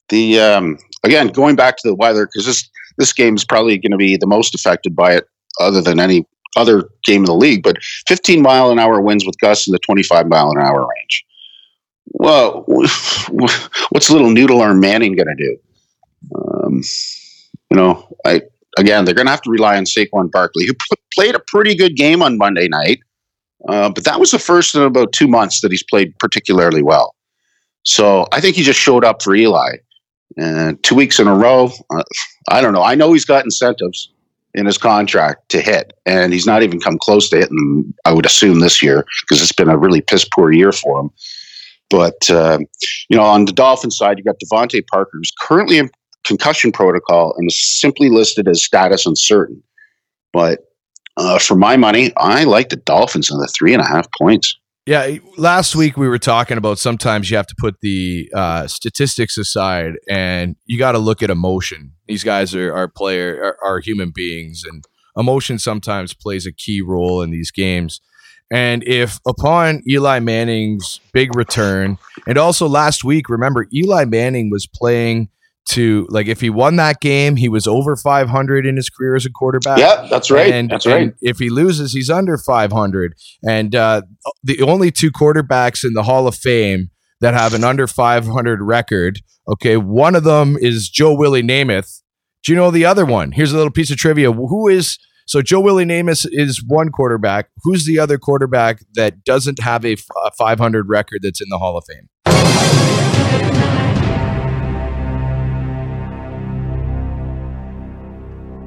[0.10, 3.91] the um, again going back to the weather because this this game is probably going
[3.91, 5.28] to be the most affected by it,
[5.60, 6.25] other than any
[6.56, 9.80] other game in the league, but 15 mile an hour winds with gusts in the
[9.80, 11.25] 25 mile an hour range.
[12.08, 15.58] Well, what's little noodle arm Manning going to do?
[16.36, 16.82] Um,
[17.69, 18.41] you know, I
[18.78, 20.74] again, they're going to have to rely on Saquon Barkley, who
[21.14, 23.00] played a pretty good game on Monday night,
[23.70, 27.16] uh, but that was the first in about two months that he's played particularly well.
[27.84, 29.78] So I think he just showed up for Eli.
[30.38, 32.04] And two weeks in a row, uh,
[32.50, 32.84] I don't know.
[32.84, 34.12] I know he's got incentives
[34.54, 37.94] in his contract to hit, and he's not even come close to hitting.
[38.06, 41.10] I would assume this year because it's been a really piss poor year for him.
[41.90, 42.60] But uh,
[43.10, 45.90] you know, on the Dolphins side, you got DeVante Parker, who's currently in
[46.26, 49.62] concussion protocol and simply listed as status uncertain.
[50.34, 50.60] But
[51.18, 54.58] uh, for my money, I like the Dolphins in the three and a half points.
[54.86, 59.36] Yeah, last week we were talking about sometimes you have to put the uh, statistics
[59.36, 61.94] aside and you got to look at emotion.
[62.08, 64.84] These guys are, are player are, are human beings, and
[65.18, 68.00] emotion sometimes plays a key role in these games.
[68.52, 74.68] And if upon Eli Manning's big return, and also last week, remember Eli Manning was
[74.68, 75.30] playing
[75.67, 79.25] to like if he won that game, he was over 500 in his career as
[79.25, 79.80] a quarterback.
[79.80, 80.54] Yeah, that's right.
[80.54, 81.13] And, That's right.
[81.21, 83.15] if he loses, he's under 500.
[83.47, 84.04] And uh,
[84.43, 86.89] the only two quarterbacks in the Hall of Fame
[87.21, 92.01] that have an under 500 record, okay, one of them is Joe Willie Namath.
[92.43, 93.32] Do you know the other one?
[93.32, 94.32] Here's a little piece of trivia.
[94.32, 97.49] Who is so Joe Willie Namath is one quarterback.
[97.63, 99.95] Who's the other quarterback that doesn't have a
[100.38, 102.10] 500 record that's in the Hall of Fame?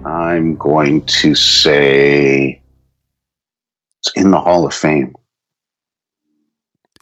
[0.09, 2.62] I'm going to say
[4.01, 5.14] it's in the Hall of Fame.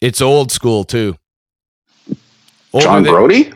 [0.03, 1.17] It's old school too.
[2.79, 3.53] John than- Brodie?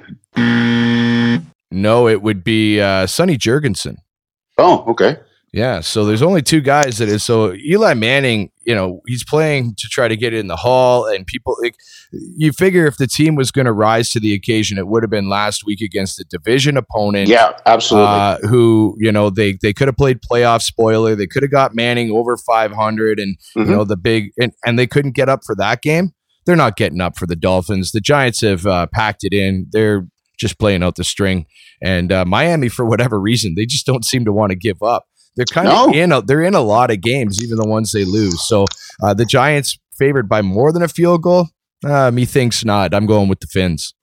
[1.73, 3.97] No, it would be uh, Sonny Jurgensen.
[4.57, 5.17] Oh, okay.
[5.53, 9.75] Yeah, so there's only two guys that is so Eli Manning, you know, he's playing
[9.79, 11.75] to try to get in the hall and people like
[12.13, 15.11] you figure if the team was going to rise to the occasion it would have
[15.11, 17.29] been last week against a division opponent.
[17.29, 18.09] Yeah, absolutely.
[18.09, 21.17] Uh, who, you know, they they could have played playoff spoiler.
[21.17, 23.65] They could have got Manning over 500 and Mhm.
[23.67, 26.13] you know the big and, and they couldn't get up for that game.
[26.47, 27.91] They're not getting up for the Dolphins.
[27.91, 29.67] The Giants have uh, packed it in.
[29.73, 30.07] They're
[30.39, 31.47] just playing out the string.
[31.83, 35.05] And uh, Miami, for whatever reason, they just don't seem to want to give up.
[35.37, 38.05] They're kind of in a, they're in a lot of games, even the ones they
[38.05, 38.43] lose.
[38.43, 38.66] So
[39.03, 41.49] uh, the Giants favored by more than a field goal.
[41.85, 42.95] Uh, me thinks not.
[42.95, 43.95] I'm going with the Fins.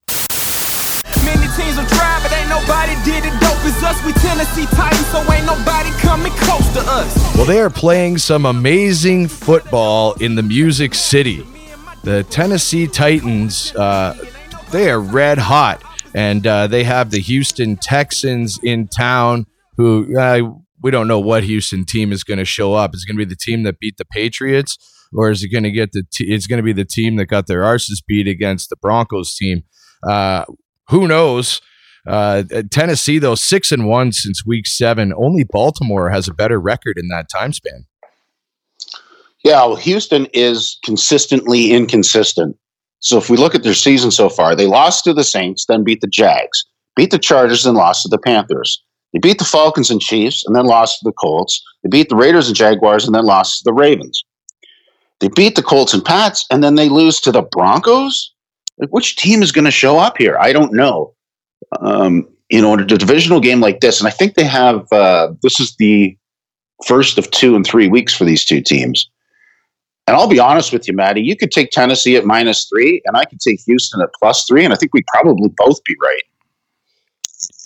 [1.23, 4.05] Many teams will try, but ain't nobody did it dope as us.
[4.05, 7.35] We Tennessee Titans, so ain't nobody coming close to us.
[7.35, 11.45] Well, they are playing some amazing football in the Music City.
[12.03, 14.15] The Tennessee Titans, uh,
[14.71, 15.83] they are red hot,
[16.15, 19.45] and uh, they have the Houston Texans in town.
[19.75, 22.93] Who uh, we don't know what Houston team is going to show up.
[22.93, 24.77] Is going to be the team that beat the Patriots,
[25.13, 26.03] or is it going to get the?
[26.11, 29.35] T- it's going to be the team that got their arses beat against the Broncos
[29.35, 29.63] team.
[30.07, 30.45] Uh,
[30.89, 31.61] who knows?
[32.07, 35.13] Uh, Tennessee, though, six and one since week seven.
[35.17, 37.85] Only Baltimore has a better record in that time span.
[39.43, 42.57] Yeah, well, Houston is consistently inconsistent.
[42.99, 45.83] So if we look at their season so far, they lost to the Saints, then
[45.83, 48.83] beat the Jags, beat the Chargers, and lost to the Panthers.
[49.13, 51.61] They beat the Falcons and Chiefs, and then lost to the Colts.
[51.83, 54.23] They beat the Raiders and Jaguars, and then lost to the Ravens.
[55.19, 58.33] They beat the Colts and Pats, and then they lose to the Broncos.
[58.77, 60.37] Like, which team is going to show up here?
[60.39, 61.13] I don't know.
[61.79, 64.85] Um, you know, in a divisional game like this, and I think they have.
[64.91, 66.15] Uh, this is the
[66.85, 69.09] first of two and three weeks for these two teams.
[70.05, 73.17] And I'll be honest with you, Matty, you could take Tennessee at minus three, and
[73.17, 76.23] I could take Houston at plus three, and I think we'd probably both be right.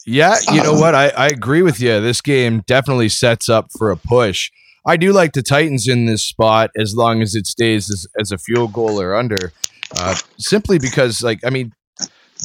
[0.05, 0.95] Yeah, you know what?
[0.95, 1.99] I, I agree with you.
[2.01, 4.51] This game definitely sets up for a push.
[4.85, 8.31] I do like the Titans in this spot as long as it stays as, as
[8.31, 9.53] a field goal or under,
[9.95, 11.71] uh, simply because, like, I mean,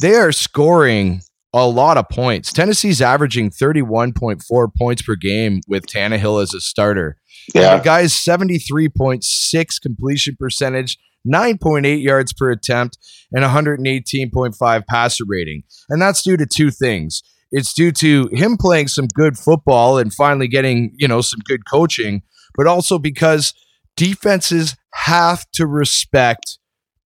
[0.01, 1.21] they are scoring
[1.53, 2.53] a lot of points.
[2.53, 7.17] Tennessee's averaging 31.4 points per game with Tannehill as a starter.
[7.55, 7.77] And Yeah.
[7.77, 12.97] the guy's 73.6 completion percentage, 9.8 yards per attempt,
[13.31, 15.63] and 118.5 passer rating.
[15.89, 17.23] And that's due to two things.
[17.51, 21.61] It's due to him playing some good football and finally getting, you know, some good
[21.69, 22.23] coaching,
[22.55, 23.53] but also because
[23.95, 26.59] defenses have to respect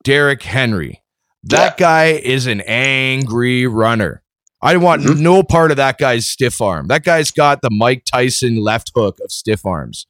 [0.03, 1.01] Derrick Henry.
[1.43, 4.23] That guy is an angry runner.
[4.61, 6.87] I want no part of that guy's stiff arm.
[6.87, 10.05] That guy's got the Mike Tyson left hook of stiff arms.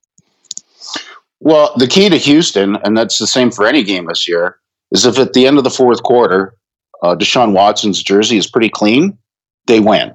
[1.39, 4.57] Well, the key to Houston, and that's the same for any game this year,
[4.91, 6.53] is if at the end of the fourth quarter,
[7.01, 9.17] uh, Deshaun Watson's jersey is pretty clean,
[9.67, 10.13] they win.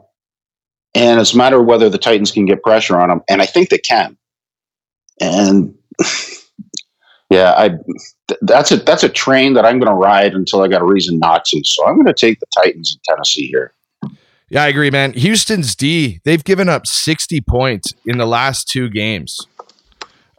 [0.97, 3.47] And it's a matter of whether the Titans can get pressure on them, and I
[3.47, 4.17] think they can.
[5.21, 5.75] and
[7.31, 7.69] yeah, I
[8.29, 10.87] th- that's a that's a train that I'm going to ride until I got a
[10.87, 11.63] reason not to.
[11.65, 13.75] So I'm going to take the Titans in Tennessee here.
[14.49, 15.13] Yeah, I agree, man.
[15.13, 19.39] Houston's D, they've given up 60 points in the last two games.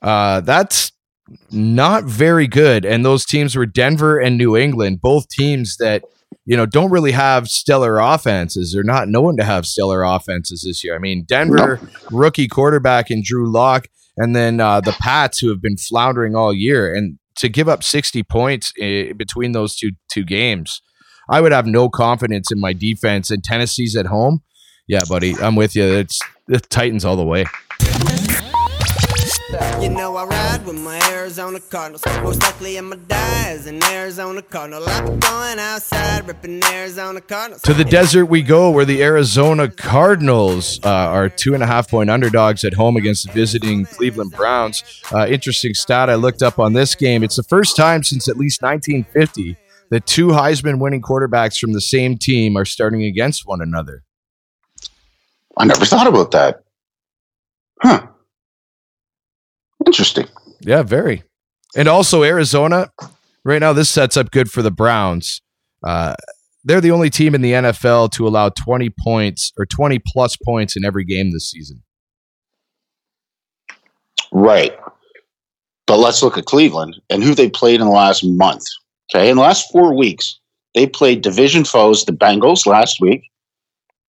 [0.02, 0.92] Uh, that's
[1.52, 2.86] not very good.
[2.86, 6.04] And those teams were Denver and New England, both teams that,
[6.46, 8.74] you know, don't really have stellar offenses.
[8.74, 10.96] They're not known to have stellar offenses this year.
[10.96, 11.80] I mean, Denver,
[12.12, 16.54] rookie quarterback and Drew Lock, and then uh, the Pats, who have been floundering all
[16.54, 16.94] year.
[16.94, 20.82] And to give up 60 points uh, between those two two games,
[21.30, 23.30] I would have no confidence in my defense.
[23.30, 24.42] And Tennessee's at home.
[24.88, 25.84] Yeah, buddy, I'm with you.
[25.84, 27.46] It's the Titans all the way.
[29.50, 32.04] You know I ride with my Arizona Cardinals.
[32.22, 34.84] Most likely I'ma die as an Arizona Cardinal.
[34.86, 37.62] I be going outside ripping Arizona Cardinals.
[37.62, 41.90] To the desert we go, where the Arizona Cardinals uh, are two and a half
[41.90, 44.84] point underdogs at home against the visiting Cleveland Browns.
[45.14, 47.24] Uh, interesting stat I looked up on this game.
[47.24, 49.56] It's the first time since at least 1950
[49.92, 54.04] that two Heisman winning quarterbacks from the same team are starting against one another.
[55.58, 56.64] I never thought about that.
[57.82, 58.08] Huh.
[59.88, 60.28] Interesting.
[60.60, 61.24] Yeah, very.
[61.74, 62.92] And also Arizona,
[63.46, 65.42] right now, this sets up good for the Browns.
[65.82, 66.14] Uh,
[66.66, 70.76] they're the only team in the NFL to allow 20 points or 20 plus points
[70.76, 71.84] in every game this season.
[74.34, 74.78] Right.
[75.86, 78.66] But let's look at Cleveland and who they played in the last month.
[79.10, 79.30] Okay.
[79.30, 80.38] In the last four weeks,
[80.76, 83.22] they played division foes, the Bengals last week,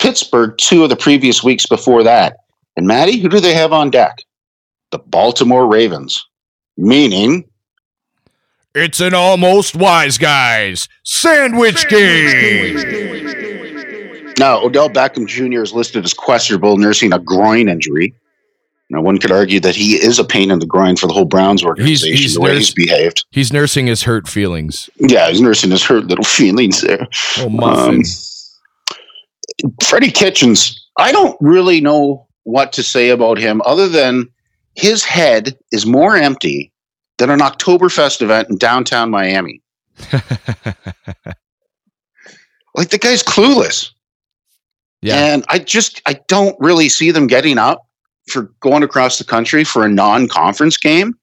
[0.01, 2.39] Pittsburgh two of the previous weeks before that.
[2.77, 4.19] And Matty, who do they have on deck?
[4.91, 6.25] The Baltimore Ravens.
[6.77, 7.45] Meaning
[8.75, 12.77] It's an almost wise guys sandwich game.
[14.39, 15.63] now Odell Beckham Jr.
[15.63, 18.15] is listed as questionable, nursing a groin injury.
[18.91, 21.25] Now one could argue that he is a pain in the groin for the whole
[21.27, 23.27] Browns organization, he's the way nurs- he's behaved.
[23.31, 24.89] He's nursing his hurt feelings.
[24.99, 27.07] Yeah, he's nursing his hurt little feelings there.
[27.39, 28.03] Oh, muffin.
[29.65, 34.29] Um, Freddie Kitchens, I don't really know what to say about him other than
[34.79, 36.73] his head is more empty
[37.19, 39.61] than an Oktoberfest event in downtown Miami.
[42.75, 43.91] like the guy's clueless.
[45.03, 45.17] Yeah.
[45.17, 47.87] And I just I don't really see them getting up
[48.29, 51.19] for going across the country for a non-conference game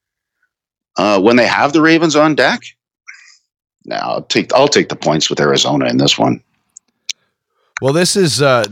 [0.97, 2.61] uh, when they have the Ravens on deck.
[3.85, 6.43] Now I'll take I'll take the points with Arizona in this one.
[7.81, 8.65] Well, this is uh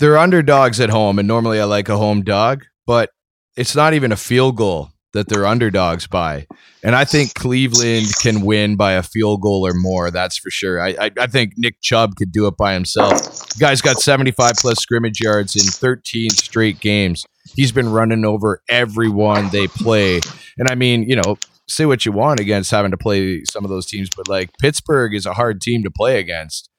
[0.00, 3.10] they're underdogs at home, and normally I like a home dog, but
[3.56, 6.46] it's not even a field goal that they're underdogs by.
[6.82, 10.10] And I think Cleveland can win by a field goal or more.
[10.10, 10.80] That's for sure.
[10.80, 13.48] I I, I think Nick Chubb could do it by himself.
[13.50, 17.24] The guy's got 75 plus scrimmage yards in 13 straight games.
[17.54, 20.20] He's been running over everyone they play.
[20.56, 21.36] And I mean, you know,
[21.68, 25.14] say what you want against having to play some of those teams, but like Pittsburgh
[25.14, 26.70] is a hard team to play against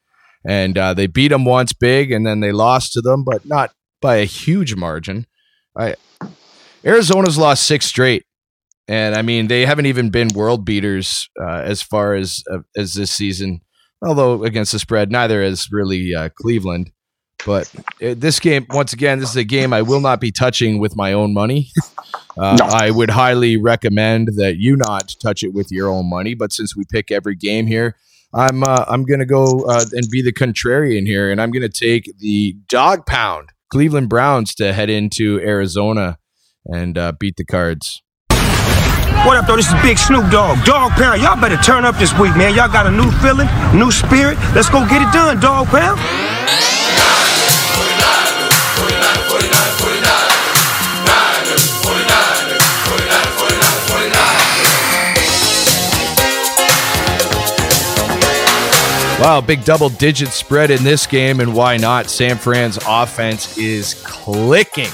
[0.45, 3.71] and uh, they beat them once big, and then they lost to them, but not
[4.01, 5.25] by a huge margin.
[5.77, 5.95] I
[6.85, 8.25] Arizona's lost six straight,
[8.87, 12.93] and I mean they haven't even been world beaters uh, as far as uh, as
[12.93, 13.61] this season.
[14.05, 16.91] Although against the spread, neither is really uh, Cleveland.
[17.45, 20.79] But uh, this game, once again, this is a game I will not be touching
[20.79, 21.71] with my own money.
[22.35, 26.33] Uh, I would highly recommend that you not touch it with your own money.
[26.33, 27.95] But since we pick every game here,
[28.33, 32.11] I'm uh, I'm gonna go uh, and be the contrarian here, and I'm gonna take
[32.17, 36.17] the dog pound Cleveland Browns to head into Arizona
[36.65, 38.01] and uh, beat the Cards.
[38.29, 39.55] What up, though?
[39.55, 40.65] This is Big Snoop Dogg.
[40.65, 42.53] Dog Pound, y'all better turn up this week, man.
[42.53, 44.37] Y'all got a new feeling, new spirit.
[44.53, 45.99] Let's go get it done, Dog Pound.
[59.21, 62.09] Wow, big double digit spread in this game, and why not?
[62.09, 64.89] San Fran's offense is clicking.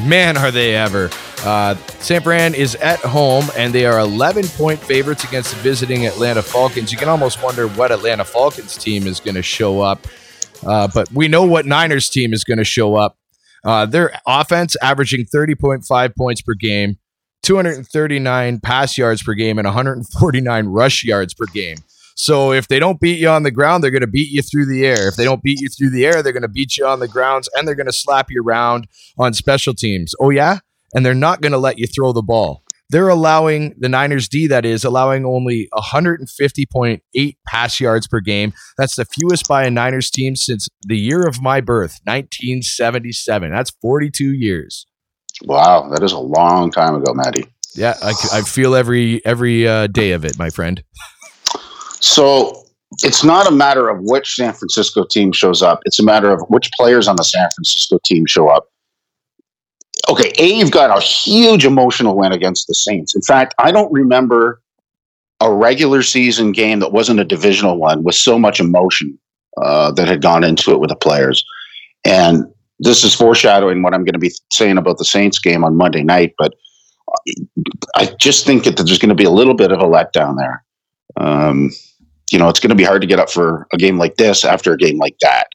[0.00, 1.10] Man, are they ever.
[1.44, 6.06] Uh, San Fran is at home, and they are 11 point favorites against the visiting
[6.06, 6.90] Atlanta Falcons.
[6.90, 10.06] You can almost wonder what Atlanta Falcons team is going to show up,
[10.66, 13.18] uh, but we know what Niners team is going to show up.
[13.64, 16.96] Uh, their offense averaging 30.5 points per game,
[17.42, 21.76] 239 pass yards per game, and 149 rush yards per game.
[22.22, 24.66] So if they don't beat you on the ground, they're going to beat you through
[24.66, 25.08] the air.
[25.08, 27.08] If they don't beat you through the air, they're going to beat you on the
[27.08, 28.86] grounds and they're going to slap you around
[29.18, 30.14] on special teams.
[30.20, 30.60] Oh, yeah?
[30.94, 32.62] And they're not going to let you throw the ball.
[32.90, 38.52] They're allowing the Niners D, that is, allowing only 150.8 pass yards per game.
[38.78, 43.50] That's the fewest by a Niners team since the year of my birth, 1977.
[43.50, 44.86] That's 42 years.
[45.42, 47.46] Wow, that is a long time ago, Matty.
[47.74, 50.84] Yeah, I feel every every uh, day of it, my friend.
[52.02, 52.64] So
[53.02, 55.80] it's not a matter of which San Francisco team shows up.
[55.84, 58.68] It's a matter of which players on the San Francisco team show up.
[60.10, 63.14] Okay, A, you've got a huge emotional win against the Saints.
[63.14, 64.60] In fact, I don't remember
[65.40, 69.18] a regular season game that wasn't a divisional one with so much emotion
[69.60, 71.44] uh, that had gone into it with the players.
[72.04, 72.44] And
[72.80, 76.02] this is foreshadowing what I'm going to be saying about the Saints game on Monday
[76.02, 76.34] night.
[76.36, 76.54] But
[77.94, 80.64] I just think that there's going to be a little bit of a letdown there.
[81.16, 81.70] Um,
[82.30, 84.44] you know, it's going to be hard to get up for a game like this
[84.44, 85.48] after a game like that.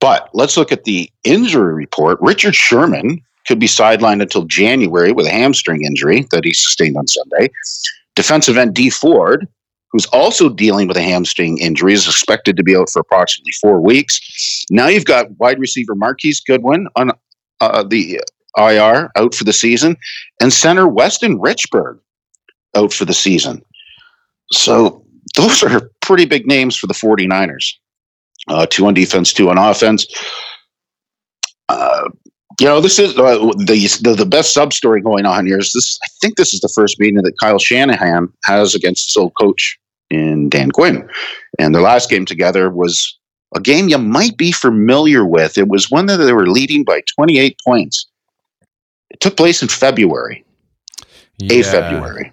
[0.00, 2.18] But let's look at the injury report.
[2.20, 7.06] Richard Sherman could be sidelined until January with a hamstring injury that he sustained on
[7.06, 7.50] Sunday.
[8.14, 9.46] Defensive end Dee Ford,
[9.92, 13.80] who's also dealing with a hamstring injury, is expected to be out for approximately four
[13.80, 14.20] weeks.
[14.70, 17.12] Now you've got wide receiver Marquise Goodwin on
[17.60, 18.20] uh, the
[18.58, 19.96] IR out for the season,
[20.40, 21.98] and center Weston Richburg
[22.74, 23.62] out for the season.
[24.52, 25.05] So
[25.36, 27.72] those are pretty big names for the 49ers.
[28.48, 30.06] Uh, two on defense, two on offense.
[31.68, 32.08] Uh,
[32.60, 35.58] you know, this is uh, the, the the best sub story going on here.
[35.58, 35.98] Is this?
[36.02, 39.78] I think this is the first meeting that Kyle Shanahan has against his old coach
[40.10, 41.08] in Dan Quinn,
[41.58, 43.18] and their last game together was
[43.54, 45.58] a game you might be familiar with.
[45.58, 48.06] It was one that they were leading by 28 points.
[49.10, 50.44] It took place in February,
[51.50, 52.32] a February,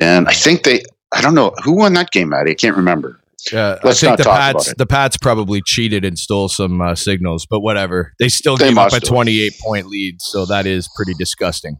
[0.00, 0.82] and I think they.
[1.14, 2.50] I don't know who won that game, Matty.
[2.50, 3.20] I can't remember.
[3.52, 7.46] Uh, Let's I think the Pats the Pats probably cheated and stole some uh, signals,
[7.46, 8.14] but whatever.
[8.18, 9.02] They still They gave up a have.
[9.04, 11.76] 28 point lead, so that is pretty disgusting.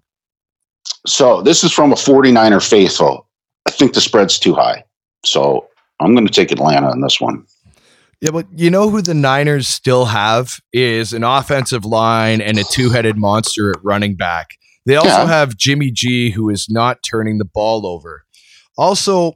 [1.07, 3.27] So this is from a 49er faithful.
[3.67, 4.85] I think the spread's too high.
[5.25, 5.67] So
[6.01, 7.47] I'm going to take Atlanta on this one.
[8.21, 12.65] Yeah, but you know who the Niners still have is an offensive line and a
[12.65, 14.51] two-headed monster at running back.
[14.87, 15.27] They also Yeah.
[15.27, 18.25] have Jimmy G, who is not turning the ball over.
[18.77, 19.35] Also,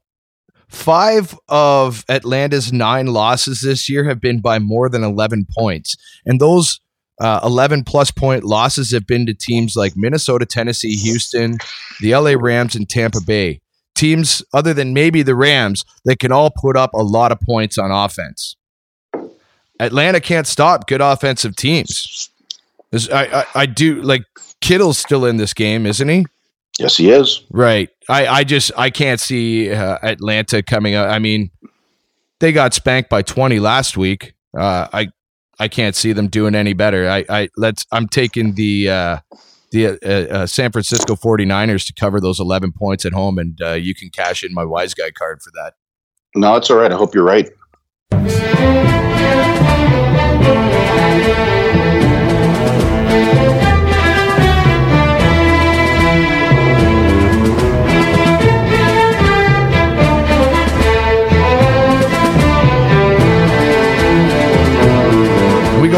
[0.69, 6.41] five of Atlanta's nine losses this year have been by more than 11 points, and
[6.41, 6.81] those
[7.21, 11.59] uh, 11 plus point losses have been to teams like Minnesota, Tennessee, Houston,
[12.01, 13.61] the LA Rams, and Tampa Bay.
[13.95, 17.79] Teams other than maybe the Rams that can all put up a lot of points
[17.79, 18.55] on offense.
[19.81, 22.31] Atlanta can't stop good offensive teams.
[22.93, 24.23] I, I, I do like
[24.61, 26.27] Kittle's still in this game, isn't he?
[26.79, 27.43] Yes, he is.
[27.51, 27.91] Right.
[28.09, 31.11] I, I just I can't see uh, Atlanta coming up.
[31.11, 31.51] I mean,
[32.41, 34.35] they got spanked by 20 last week.
[34.57, 35.09] Uh, I
[35.59, 37.09] I can't see them doing any better.
[37.09, 39.19] I I let's I'm taking the uh,
[39.73, 43.73] the uh, uh, San Francisco 49ers to cover those 11 points at home and uh,
[43.73, 45.75] you can cash in my wise guy card for that.
[46.35, 46.93] No, it's all right.
[46.93, 47.51] I hope you're right.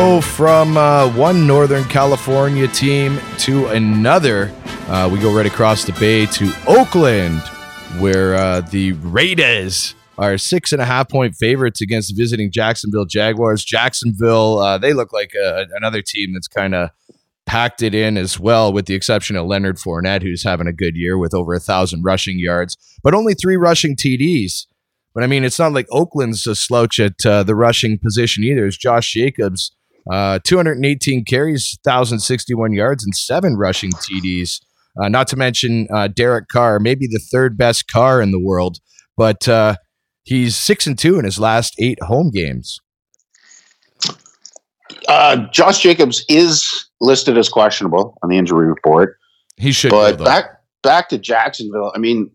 [0.01, 4.51] Go from uh, one Northern California team to another.
[4.89, 7.43] Uh, we go right across the bay to Oakland,
[7.99, 13.63] where uh, the Raiders are six and a half point favorites against visiting Jacksonville Jaguars.
[13.63, 16.89] Jacksonville, uh, they look like a, another team that's kind of
[17.45, 20.97] packed it in as well, with the exception of Leonard Fournette, who's having a good
[20.97, 24.65] year with over a thousand rushing yards, but only three rushing TDs.
[25.13, 28.65] But I mean, it's not like Oakland's a slouch at uh, the rushing position either.
[28.65, 29.73] It's Josh Jacobs,
[30.11, 34.61] uh, 218 carries, 1,061 yards, and seven rushing TDs.
[35.01, 38.79] Uh, not to mention uh, Derek Carr, maybe the third best car in the world,
[39.17, 39.77] but uh,
[40.25, 42.81] he's six and two in his last eight home games.
[45.09, 49.17] Uh, Josh Jacobs is listed as questionable on the injury report.
[49.57, 51.93] He should But go, back back to Jacksonville.
[51.95, 52.31] I mean,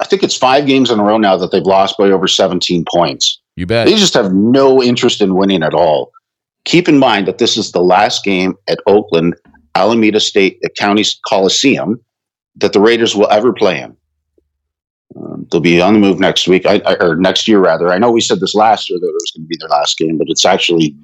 [0.00, 2.84] I think it's five games in a row now that they've lost by over 17
[2.92, 3.40] points.
[3.56, 3.86] You bet.
[3.86, 6.10] They just have no interest in winning at all.
[6.66, 9.36] Keep in mind that this is the last game at Oakland,
[9.76, 12.00] Alameda State at County Coliseum
[12.56, 13.96] that the Raiders will ever play in.
[15.16, 17.92] Um, they'll be on the move next week, I, I, or next year rather.
[17.92, 19.96] I know we said this last year that it was going to be their last
[19.96, 20.94] game, but it's actually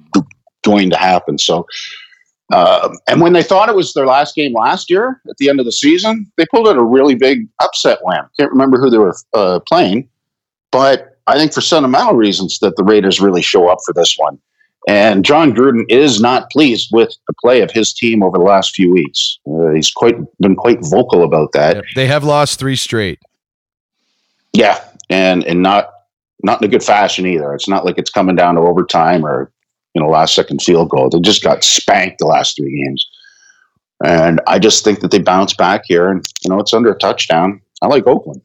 [0.63, 1.37] going to happen.
[1.37, 1.65] So,
[2.53, 5.61] um, and when they thought it was their last game last year at the end
[5.61, 8.19] of the season, they pulled out a really big upset win.
[8.37, 10.09] Can't remember who they were uh, playing,
[10.71, 14.37] but I think for sentimental reasons that the Raiders really show up for this one.
[14.87, 18.75] And Jon Gruden is not pleased with the play of his team over the last
[18.75, 19.39] few weeks.
[19.49, 21.83] Uh, he's quite been quite vocal about that.
[21.95, 23.19] They have lost three straight.
[24.51, 25.91] Yeah, and and not
[26.43, 27.53] not in a good fashion either.
[27.53, 29.51] It's not like it's coming down to overtime or
[29.93, 31.09] you know last second field goal.
[31.09, 33.07] They just got spanked the last three games.
[34.03, 36.97] And I just think that they bounce back here, and you know it's under a
[36.97, 37.61] touchdown.
[37.81, 38.41] I like Oakland.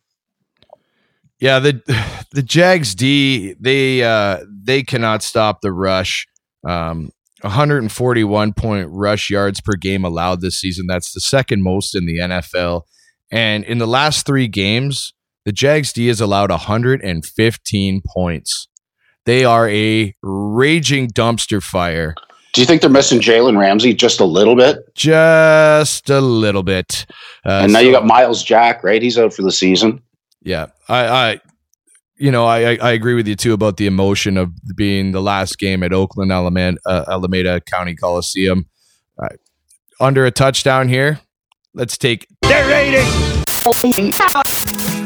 [1.41, 1.83] Yeah, the
[2.33, 4.39] the Jags D they uh
[4.69, 6.27] they cannot stop the rush.
[6.65, 7.11] Um
[7.43, 10.87] 141 point rush yards per game allowed this season.
[10.89, 12.83] That's the second most in the NFL.
[13.31, 15.13] And in the last 3 games,
[15.45, 18.69] the Jags D has allowed 115 points.
[19.25, 22.15] They are a raging dumpster fire.
[22.55, 24.79] Do you think they're missing Jalen Ramsey just a little bit?
[24.95, 27.07] Just a little bit.
[27.45, 29.01] Uh, and now you got Myles Jack, right?
[29.01, 30.03] He's out for the season.
[30.43, 31.41] Yeah, I, I,
[32.19, 35.23] you know, I, I I agree with you too about the emotion of being the
[35.23, 38.67] last game at Oakland Alameda, uh, Alameda County Coliseum.
[39.21, 39.29] Uh,
[40.01, 41.21] under a touchdown here.
[41.75, 43.07] Let's take They're raiding.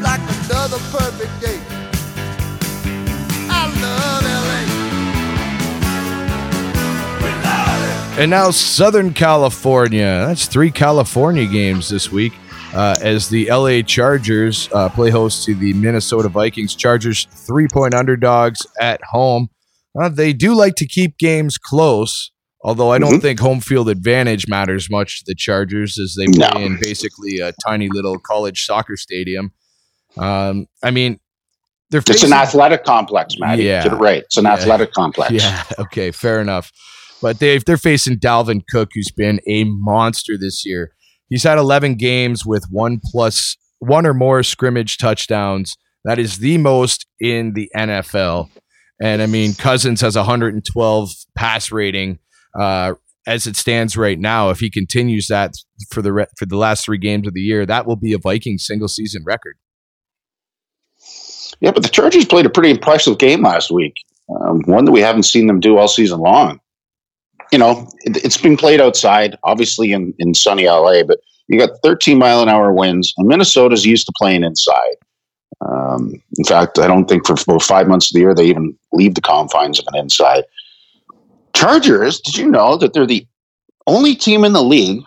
[0.01, 1.59] like another perfect day.
[3.49, 4.63] I love LA.
[8.21, 10.25] And now Southern California.
[10.27, 12.33] That's three California games this week
[12.73, 16.75] uh, as the LA Chargers uh, play host to the Minnesota Vikings.
[16.75, 19.49] Chargers three point underdogs at home.
[19.99, 22.31] Uh, they do like to keep games close,
[22.63, 23.21] although I don't Mhm.
[23.21, 26.49] think home field advantage matters much to the Chargers as they No.
[26.49, 29.51] play in basically a tiny little college soccer stadium.
[30.17, 31.19] Um, I mean,
[31.91, 33.63] they're facing- It's an athletic complex, Matty.
[33.65, 33.87] Yeah.
[33.89, 34.23] Right.
[34.23, 34.53] It's an Yeah.
[34.53, 35.31] athletic complex.
[35.43, 35.63] yeah.
[35.77, 36.09] Okay.
[36.11, 36.71] Fair enough.
[37.21, 40.91] But they they're facing Dalvin Cook, who's been a monster this year.
[41.33, 45.75] He's had 11 games with one plus one or more scrimmage touchdowns.
[46.05, 48.51] That is the most in the NFL.
[49.01, 52.19] And I mean, Cousins has 112 pass rating
[52.59, 52.93] uh,
[53.25, 54.51] as it stands right now.
[54.51, 55.55] If he continues that
[55.89, 58.19] for the re- for the last three games of the year, that will be a
[58.19, 59.57] Viking single season record.
[61.61, 63.95] Yeah, but the Chargers played a pretty impressive game last week.
[64.29, 66.59] Um, one that we haven't seen them do all season long.
[67.53, 71.69] You know, it, it's been played outside, obviously in, in sunny LA, but you got
[71.83, 74.95] 13 mile an hour winds, and Minnesota's used to playing inside.
[75.61, 78.75] Um, in fact, I don't think for about five months of the year they even
[78.91, 80.45] leave the confines of an inside.
[81.55, 83.27] Chargers, did you know that they're the
[83.85, 85.03] only team in the league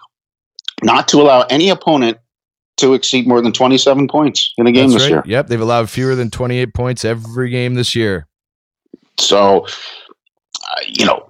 [0.84, 2.18] not to allow any opponent
[2.76, 5.26] to exceed more than 27 points in a game That's this right.
[5.26, 5.38] year?
[5.38, 8.28] Yep, they've allowed fewer than 28 points every game this year.
[9.18, 11.28] So, uh, you know,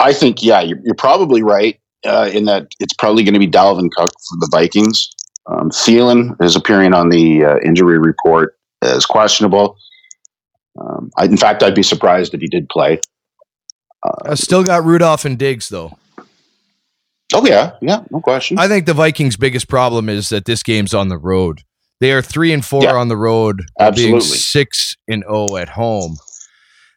[0.00, 3.48] I think yeah, you're, you're probably right uh, in that it's probably going to be
[3.48, 5.10] Dalvin Cook for the Vikings.
[5.46, 9.76] Um, Thielen is appearing on the uh, injury report as questionable.
[10.80, 13.00] Um, I, in fact, I'd be surprised if he did play.
[14.24, 15.98] I still got Rudolph and Diggs though.
[17.34, 18.58] Oh yeah, yeah, no question.
[18.58, 21.62] I think the Vikings' biggest problem is that this game's on the road.
[22.00, 22.94] They are three and four Yeah.
[22.94, 24.20] on the road, Absolutely.
[24.20, 26.16] six and zero at home.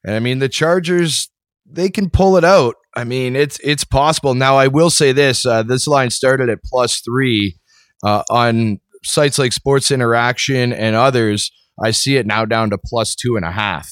[0.06, 1.30] And I mean, the Chargers
[1.66, 2.76] they can pull it out.
[2.96, 4.34] I mean, it's it's possible.
[4.34, 7.56] Now, I will say this: uh, this line started at plus three
[8.04, 11.52] uh, on sites like Sports Interaction and others.
[11.84, 13.90] I see it now down to plus two and a half.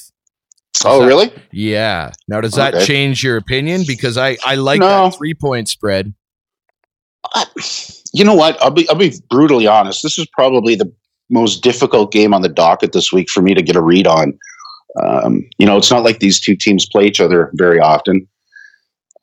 [0.86, 1.32] Oh, really?
[1.52, 2.12] Yeah.
[2.28, 2.86] Now, does that Okay.
[2.86, 3.84] change your opinion?
[3.88, 5.10] Because I I like No.
[5.10, 6.14] that three point spread.
[8.14, 8.62] You know what?
[8.62, 10.04] I'll be I'll be brutally honest.
[10.04, 10.92] This is probably the
[11.30, 14.38] most difficult game on the docket this week for me to get a read on.
[15.04, 18.28] Um, you know, it's not like these two teams play each other very often.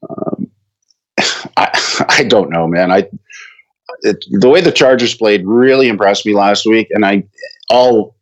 [0.08, 0.50] Um,
[1.56, 2.90] I I don't know, man.
[2.90, 3.08] I
[4.02, 7.24] it, the way the Chargers played really impressed me last week, and I
[7.70, 8.16] all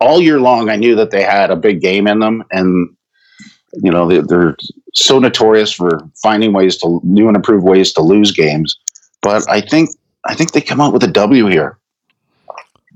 [0.00, 2.94] all year long I knew that they had a big game in them, and
[3.74, 4.56] you know they, they're
[4.94, 8.76] so notorious for finding ways to new and improved ways to lose games.
[9.22, 9.90] But I think
[10.26, 11.78] I think they come out with a W here.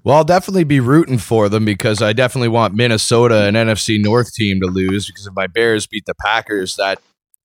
[0.05, 4.33] Well, I'll definitely be rooting for them because I definitely want Minnesota, an NFC North
[4.33, 5.07] team, to lose.
[5.07, 7.01] Because if my Bears beat the Packers, that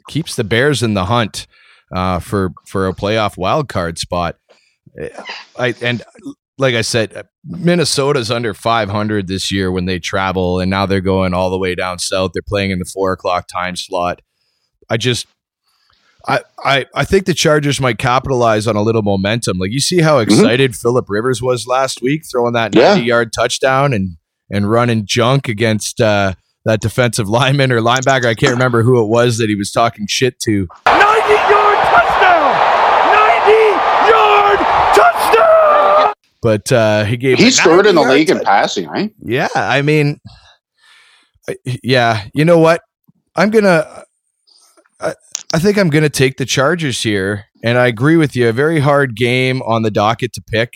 [0.07, 1.47] keeps the Bears in the hunt
[1.95, 4.37] uh, for for a playoff wild card spot.
[5.57, 6.03] I and
[6.57, 11.33] like I said, Minnesota's under 500 this year when they travel, and now they're going
[11.33, 12.31] all the way down south.
[12.33, 14.21] They're playing in the four o'clock time slot.
[14.89, 15.25] I just
[16.27, 19.57] I, I I think the Chargers might capitalize on a little momentum.
[19.57, 22.93] Like you see how excited Philip Rivers was last week, throwing that Yeah.
[22.93, 24.17] 90 yard touchdown and
[24.51, 26.33] and running junk against uh,
[26.65, 28.25] that defensive lineman or linebacker.
[28.25, 30.67] I can't remember who it was that he was talking shit to.
[30.85, 32.53] 90 yard touchdown!
[33.13, 34.59] 90 yard
[34.95, 36.13] touchdown!
[36.41, 39.13] But uh, he gave a He's third in the 90-yard league in passing, right?
[39.19, 40.19] Yeah, I mean,
[41.83, 42.81] yeah, you know what?
[43.35, 44.03] I'm gonna.
[44.99, 45.15] I,
[45.53, 48.49] I think I'm gonna take the Chargers here, and I agree with you.
[48.49, 50.73] A very hard game on the docket to pick,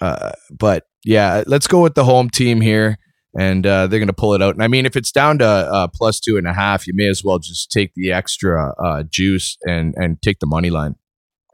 [0.00, 2.98] uh, but yeah, let's go with the home team here,
[3.38, 4.54] and uh, they're gonna pull it out.
[4.54, 7.08] And I mean, if it's down to uh, plus two and a half, you may
[7.08, 10.96] as well just take the extra uh, juice and and take the money line.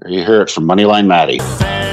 [0.07, 1.86] You hear it from Moneyline Matty.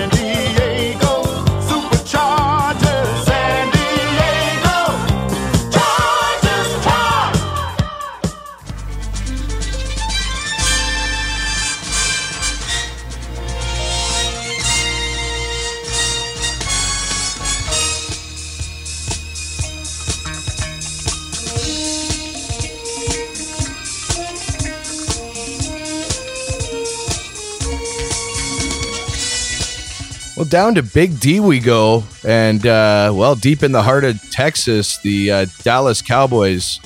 [30.43, 34.19] Well, down to Big D we go, and uh, well, deep in the heart of
[34.29, 36.81] Texas, the uh, Dallas Cowboys.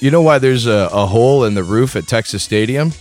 [0.00, 2.92] You know why there's a, a hole in the roof at Texas Stadium?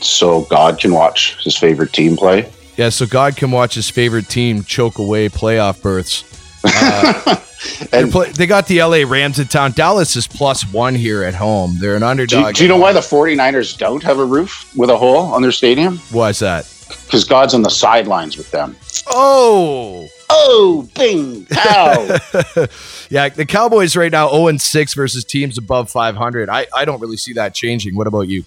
[0.00, 2.48] So God can watch his favorite team play.
[2.76, 6.22] Yeah, so God can watch his favorite team choke away playoff berths.
[7.66, 9.72] Uh, they're play- they got the LA Rams in town.
[9.72, 11.76] Dallas is plus one here at home.
[11.78, 12.54] They're an Do you, underdog.
[12.54, 15.52] do you know why the 49ers don't have a roof with a hole on their
[15.52, 15.96] stadium?
[16.10, 16.66] Why is that?
[17.04, 18.76] Because God's on the sidelines with them.
[19.08, 21.92] Oh, Oh, bing, pow.
[23.10, 23.28] yeah.
[23.28, 26.48] The Cowboys right now 0 6 versus teams above 500.
[26.48, 27.94] I, I don't really see that changing.
[27.94, 28.44] What about you?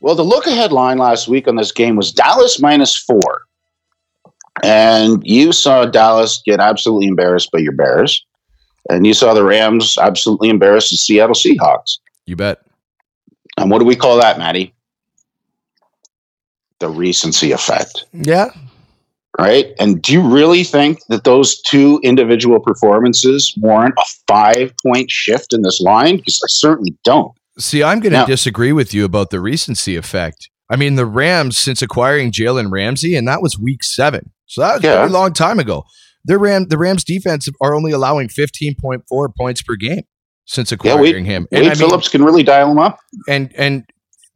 [0.00, 3.42] well, the look ahead line last week on this game was Dallas minus four.
[4.62, 8.24] And you saw Dallas get absolutely embarrassed by your Bears.
[8.88, 11.98] And you saw the Rams absolutely embarrassed the Seattle Seahawks.
[12.26, 12.60] You bet.
[13.56, 14.74] And what do we call that, Matty?
[16.80, 18.04] The recency effect.
[18.12, 18.48] Yeah.
[19.38, 19.66] right?
[19.78, 25.52] And do you really think that those two individual performances warrant a five point shift
[25.52, 26.16] in this line?
[26.18, 27.32] Because I certainly don't.
[27.58, 30.50] See, I'm going to disagree with you about the recency effect.
[30.70, 34.32] I mean, the Rams, since acquiring Jalen Ramsey, and that was week seven.
[34.46, 34.94] So that was a Yeah.
[34.96, 35.84] very long time ago.
[36.24, 40.02] The Ram, the Rams defense are only allowing 15.4 points per game
[40.44, 41.48] since Yeah, acquiring Wade, him.
[41.52, 42.98] Wade I mean- Phillips can really dial him up.
[43.28, 43.84] and and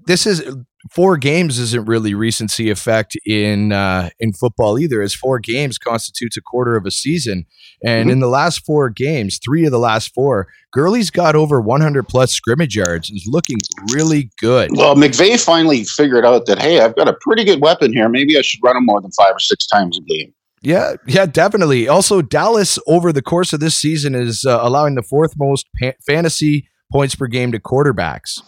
[0.07, 0.43] this is
[0.91, 6.37] four games isn't really recency effect in uh, in football either, as four games constitutes
[6.37, 7.45] a quarter of a season.
[7.85, 8.13] And Mhm.
[8.13, 12.33] in the last four games, three of the last four, Gurley's got over 100 plus
[12.33, 13.59] scrimmage yards is looking
[13.93, 14.71] really good.
[14.77, 18.09] Well, McVay finally figured out that, hey, I've got a pretty good weapon here.
[18.09, 20.33] Maybe I should run him more than five or six times a game.
[20.63, 21.89] Yeah, yeah, definitely.
[21.89, 25.93] Also, Dallas over the course of this season is uh, allowing the fourth most pa-
[26.07, 28.43] fantasy points per game to quarterbacks.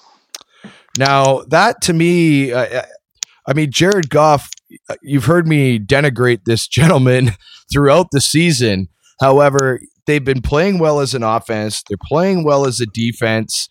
[0.98, 2.82] Now, that to me, uh,
[3.46, 4.50] I mean, Jared Goff,
[4.88, 7.32] uh, you've heard me denigrate this gentleman
[7.72, 8.88] throughout the season.
[9.20, 13.68] However, they've been playing well as an offense, they're playing well as a defense.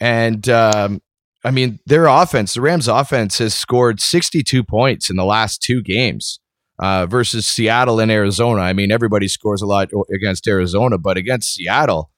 [0.00, 1.00] And um,
[1.44, 5.82] I mean, their offense, the Rams' offense, has scored 62 points in the last two
[5.82, 6.40] games
[6.78, 8.62] uh, versus Seattle and Arizona.
[8.62, 12.10] I mean, everybody scores a lot against Arizona, but against Seattle,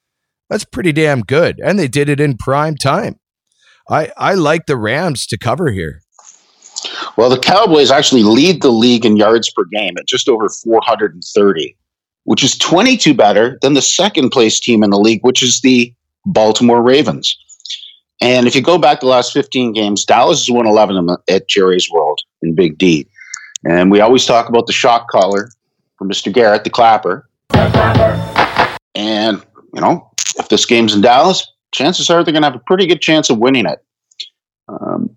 [0.49, 1.59] that's pretty damn good.
[1.63, 3.19] And they did it in prime time.
[3.89, 6.01] I, I like the Rams to cover here.
[7.17, 11.77] Well, the Cowboys actually lead the league in yards per game at just over 430,
[12.25, 15.93] which is 22 better than the second place team in the league, which is the
[16.25, 17.35] Baltimore Ravens.
[18.21, 21.17] And if you go back the last 15 games, Dallas has won 11 of them
[21.29, 23.07] at Jerry's World in Big D.
[23.65, 25.49] And we always talk about the shock collar
[25.97, 26.31] from Mr.
[26.31, 27.27] Garrett, the clapper.
[28.95, 32.63] And, you know, if this game's in Dallas, chances are they're going to have a
[32.65, 33.79] pretty good chance of winning it.
[34.67, 35.15] Um,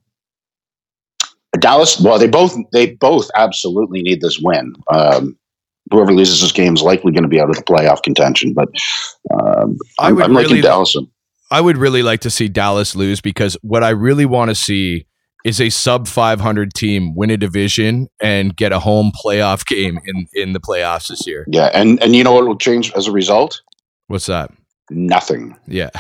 [1.59, 4.75] Dallas, well, they both they both absolutely need this win.
[4.93, 5.37] Um,
[5.91, 8.55] whoever loses this game is likely going to be out of the playoff contention.
[8.55, 8.69] But
[9.33, 10.97] um, I I'm, would I'm liking really- Dallas.
[11.53, 15.07] I would really like to see Dallas lose because what I really want to see
[15.45, 20.27] is a sub 500 team win a division and get a home playoff game in,
[20.35, 21.45] in the playoffs this year.
[21.49, 23.61] Yeah, and and you know what will change as a result?
[24.07, 24.53] What's that?
[24.91, 25.57] Nothing.
[25.67, 25.91] Yeah.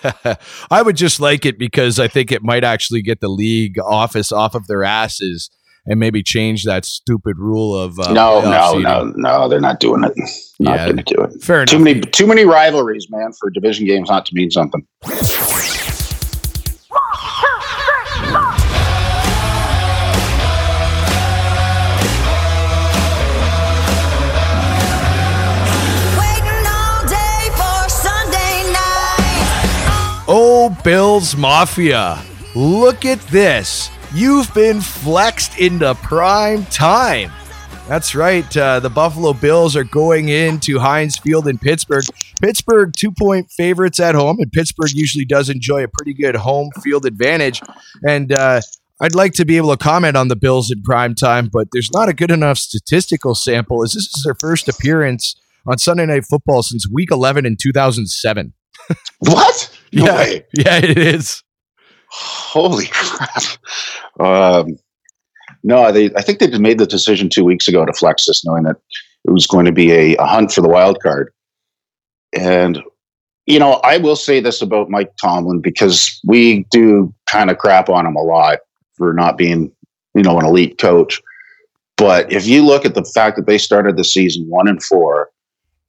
[0.70, 4.32] I would just like it because I think it might actually get the league office
[4.32, 5.50] off of their asses
[5.86, 8.82] and maybe change that stupid rule of uh, no, no, seeding.
[8.82, 9.48] no, no.
[9.48, 10.12] They're not doing it.
[10.58, 11.42] Not Yeah, going to do it.
[11.42, 11.84] Fair Too enough.
[11.84, 14.86] many, too many rivalries, man, for division games not to mean something.
[30.70, 32.22] Bills Mafia.
[32.54, 33.90] Look at this.
[34.14, 37.32] You've been flexed into prime time.
[37.88, 38.56] That's right.
[38.56, 42.04] Uh, the Buffalo Bills are going into Heinz Field in Pittsburgh.
[42.40, 46.70] Pittsburgh, two point favorites at home, and Pittsburgh usually does enjoy a pretty good home
[46.82, 47.60] field advantage.
[48.06, 48.62] And uh,
[49.00, 51.90] I'd like to be able to comment on the Bills in prime time, but there's
[51.92, 55.34] not a good enough statistical sample as this is their first appearance
[55.66, 58.54] on Sunday Night Football since week 11 in 2007.
[59.18, 59.78] What?
[59.92, 60.44] No yeah, way.
[60.54, 61.42] yeah, it is.
[62.08, 63.42] Holy crap!
[64.20, 64.76] Um,
[65.62, 66.10] no, they.
[66.14, 68.76] I think they just made the decision two weeks ago to flex this, knowing that
[69.24, 71.32] it was going to be a, a hunt for the wild card.
[72.32, 72.82] And
[73.46, 77.88] you know, I will say this about Mike Tomlin because we do kind of crap
[77.88, 78.60] on him a lot
[78.96, 79.70] for not being,
[80.14, 81.20] you know, an elite coach.
[81.96, 85.30] But if you look at the fact that they started the season one and four,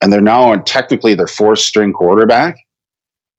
[0.02, 2.56] and they're now on technically their fourth string quarterback,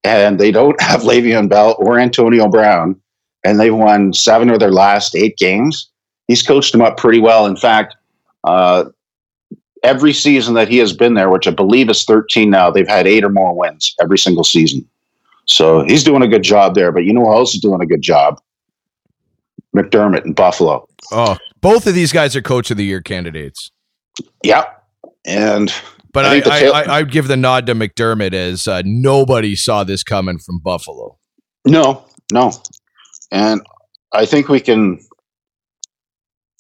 [0.04, 3.00] and they don't have Le'Veon Bell or Antonio Brown,
[3.44, 5.90] and they've won seven of their last eight games.
[6.28, 7.46] He's coached them up pretty well.
[7.46, 7.96] In fact,
[8.44, 8.86] uh,
[9.84, 13.08] every season that he has been there, which I believe is 13 now, they've had
[13.08, 14.88] eight or more wins every single season.
[15.46, 16.92] So he's doing a good job there.
[16.92, 18.42] But you know who else is doing a good job?
[19.76, 20.88] McDermott in Buffalo.
[21.12, 23.72] Oh, both of these guys are coach of the year candidates.
[24.44, 24.84] Yep.
[25.26, 25.74] And
[26.18, 28.82] But I I, think I, tail- I, I'd give the nod to McDermott as uh,
[28.84, 31.20] nobody saw this coming from Buffalo.
[31.64, 32.54] No, no.
[33.32, 33.62] And
[34.14, 35.00] I think we can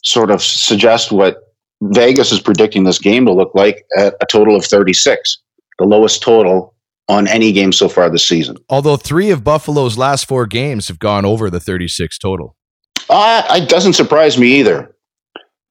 [0.04, 1.38] sort of suggest what
[1.82, 5.40] Vegas is predicting this game to look like at a total of 36,
[5.80, 6.76] the lowest total
[7.08, 8.58] on any game so far this season.
[8.70, 12.56] Although three of Buffalo's last four games have gone over the 36 total.
[13.10, 14.94] Uh, it doesn't surprise me either.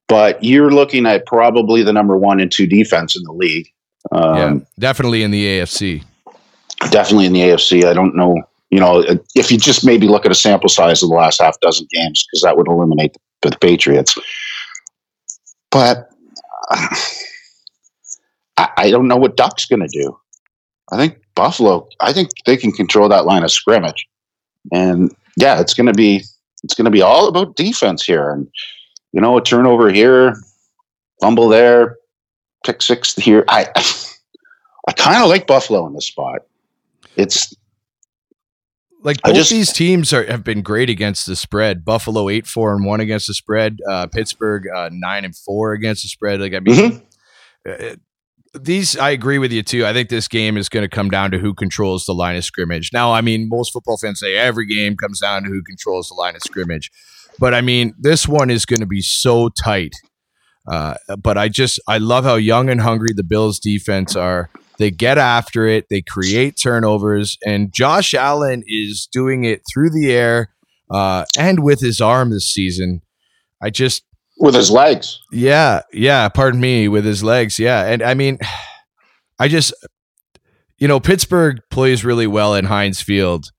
[0.08, 3.68] But you're looking at probably the number one and two defense in the league.
[4.12, 6.04] Um, yeah, definitely in the AFC.
[6.90, 7.84] definitely in the AFC.
[7.84, 8.36] I don't know,
[8.70, 9.04] you know,
[9.34, 12.26] if you just maybe look at a sample size of the last half dozen games,
[12.26, 14.16] because that would eliminate the, the Patriots.
[15.70, 16.08] But
[16.70, 16.96] uh,
[18.56, 20.16] I, I don't know what Duck's going to do.
[20.92, 21.88] I think Buffalo.
[22.00, 24.06] I think they can control that line of scrimmage,
[24.72, 26.22] and yeah, it's going to be
[26.62, 28.30] it's going to be all about defense here.
[28.30, 28.48] And
[29.12, 30.36] you know, a turnover here,
[31.20, 31.96] fumble there,
[32.64, 33.44] pick six here.
[33.48, 33.66] I
[34.88, 36.42] I kind of like Buffalo in this spot.
[37.16, 37.54] It's
[39.02, 41.84] Like both just- these teams are have been great against the spread.
[41.84, 43.78] Buffalo eight four and one against the spread.
[43.88, 46.40] Uh, Pittsburgh uh, nine and four against the spread.
[46.40, 47.02] Like I mean,
[47.68, 47.96] uh,
[48.58, 49.84] these I agree with you too.
[49.86, 52.44] I think this game is going to come down to who controls the line of
[52.44, 52.90] scrimmage.
[52.92, 56.14] Now, I mean, most football fans say every game comes down to who controls the
[56.14, 56.90] line of scrimmage,
[57.38, 59.94] but I mean, this one is going to be so tight.
[60.68, 64.50] Uh, but I just I love how young and hungry the Bills defense are.
[64.78, 65.86] They get after it.
[65.88, 70.50] They create turnovers, and Josh Allen is doing it through the air
[70.90, 73.02] uh, and with his arm this season.
[73.62, 74.02] I just
[74.38, 75.20] with his legs.
[75.32, 76.28] yeah, yeah.
[76.28, 77.58] Pardon me, with his legs.
[77.58, 78.38] Yeah, and I mean,
[79.38, 79.72] I just,
[80.78, 83.50] you know, Pittsburgh plays really well in Heinz Field,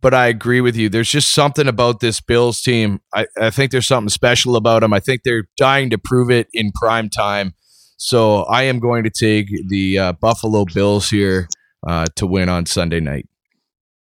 [0.00, 0.88] but I agree with you.
[0.88, 3.00] There's just something about this Bills team.
[3.14, 4.92] I, I think there's something special about them.
[4.92, 7.54] I think they're dying to prove it in prime time.
[7.96, 11.48] So I am going to take the uh, Buffalo Bills here
[11.86, 13.28] uh, to win on Sunday night.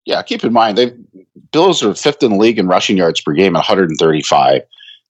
[0.04, 0.92] Yeah, keep in mind they
[1.52, 4.62] Bills are fifth in the league in rushing yards per game at 135.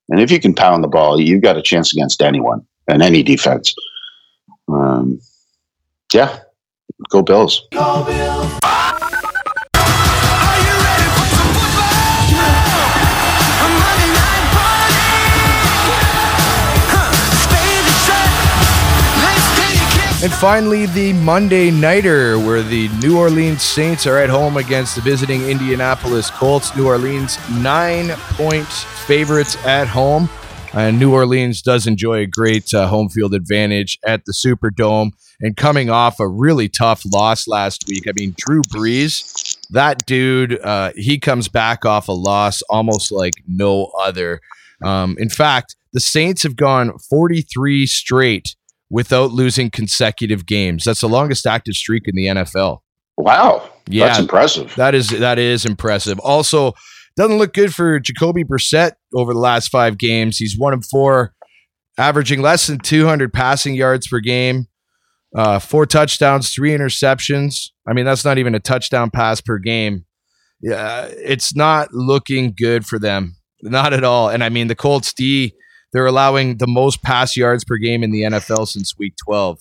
[0.09, 3.23] And if you can pound the ball, you've got a chance against anyone and any
[3.23, 3.73] defense.
[4.69, 5.19] Um,
[6.13, 6.39] yeah,
[7.09, 7.67] go Bills.
[20.23, 25.01] And finally, the Monday Nighter, where the New Orleans Saints are at home against the
[25.01, 26.75] visiting Indianapolis Colts.
[26.75, 30.27] New Orleans, nine point favorites at home.
[30.73, 35.11] And New Orleans does enjoy a great uh, home field advantage at the Superdome.
[35.39, 40.59] And coming off a really tough loss last week, I mean, Drew Brees, that dude,
[40.61, 44.41] uh, he comes back off a loss almost like no other.
[44.83, 48.55] Um, in fact, the Saints have gone 43 straight
[48.89, 50.83] without losing consecutive games.
[50.83, 52.79] That's the longest active streak in the NFL.
[53.17, 54.73] Wow, Yeah, that's impressive.
[54.75, 56.19] That is that is impressive.
[56.19, 56.73] Also,
[57.15, 60.37] doesn't look good for Jacoby Brissett over the last five games.
[60.37, 61.33] He's one of four,
[61.97, 64.67] averaging less than 200 passing yards per game,
[65.35, 67.71] uh, four touchdowns, three interceptions.
[67.87, 70.05] I mean, that's not even a touchdown pass per game.
[70.61, 74.29] Yeah, it's not looking good for them, not at all.
[74.29, 75.55] And I mean, the Colts D,
[75.93, 79.59] they're allowing the most pass yards per game in the NFL since Week 12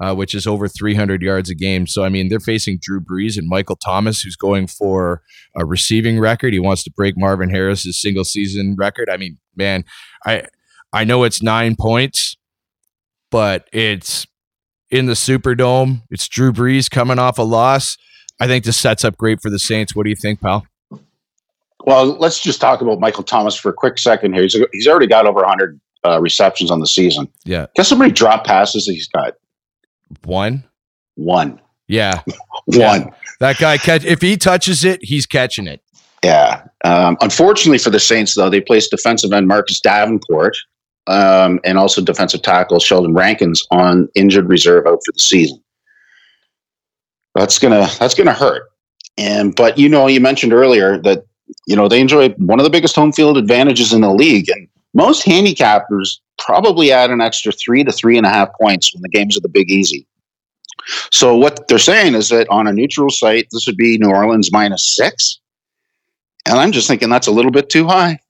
[0.00, 1.86] uh, which is over 300 yards a game.
[1.86, 5.22] So, I mean, they're facing Drew Brees and Michael Thomas, who's going for
[5.56, 6.52] a receiving record.
[6.52, 9.08] He wants to break Marvin Harrison's single season record.
[9.08, 9.84] I mean, man,
[10.26, 10.44] I
[10.92, 12.36] I know it's nine points,
[13.30, 14.26] but it's
[14.90, 16.02] in the Superdome.
[16.10, 17.96] It's Drew Brees coming off a loss.
[18.38, 19.96] I think this sets up great for the Saints.
[19.96, 20.66] What do you think, pal?
[21.86, 24.42] Well, let's just talk about Michael Thomas for a quick second here.
[24.42, 27.28] He's, he's already got over 100 uh, receptions on the season.
[27.44, 29.34] Yeah, Guess how many drop passes he's got?
[30.24, 30.64] one.
[31.14, 31.60] One.
[31.88, 32.20] Yeah,
[32.64, 33.12] One.
[33.38, 35.80] That guy catch if he touches it, he's catching it.
[36.24, 36.64] Yeah.
[36.84, 40.56] Um, unfortunately for the Saints, though, they placed defensive end Marcus Davenport
[41.06, 45.62] um, and also defensive tackle Sheldon Rankins on injured reserve out for the season.
[47.36, 48.64] That's gonna that's gonna hurt.
[49.16, 51.24] And but you know, you mentioned earlier that
[51.66, 54.68] you know they enjoy one of the biggest home field advantages in the league, and
[54.94, 59.08] most handicappers probably add an extra three to three and a half points when the
[59.08, 60.06] games are the Big Easy.
[61.10, 64.50] So what they're saying is that on a neutral site, this would be New Orleans
[64.52, 65.40] minus six.
[66.46, 68.20] And I'm just thinking that's a little bit too high.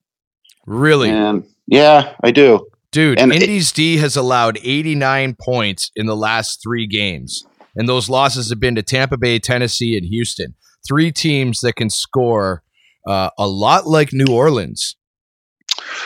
[0.67, 1.11] Really?
[1.11, 2.67] And yeah, I do.
[2.93, 7.45] Dude, And it- Indy's D has allowed 89 points in the last three games.
[7.75, 10.55] And those losses have been to Tampa Bay, Tennessee, and Houston.
[10.89, 12.63] Three teams that can score
[13.07, 14.97] uh, a lot like New Orleans.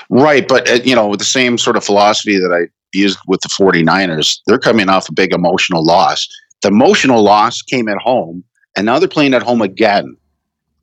[0.09, 0.47] Right.
[0.47, 3.49] But, uh, you know, with the same sort of philosophy that I used with the
[3.49, 6.29] 49ers, they're coming off a big emotional loss.
[6.63, 8.45] The emotional loss came at home,
[8.77, 10.17] and now they're playing at home again.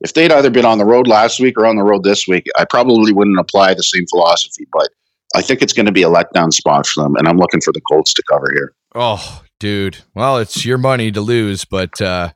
[0.00, 2.46] If they'd either been on the road last week or on the road this week,
[2.56, 4.66] I probably wouldn't apply the same philosophy.
[4.72, 4.88] But
[5.34, 7.72] I think it's going to be a letdown spot for them, and I'm looking for
[7.72, 8.74] the Colts to cover here.
[8.94, 9.98] Oh, dude.
[10.14, 12.30] Well, it's your money to lose, but uh,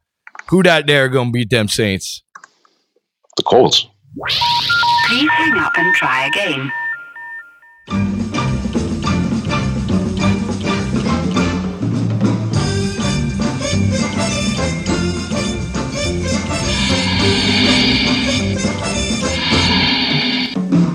[0.49, 2.22] who that there gonna beat them Saints?
[3.37, 3.87] The Colts.
[5.09, 6.71] Please hang up and try again.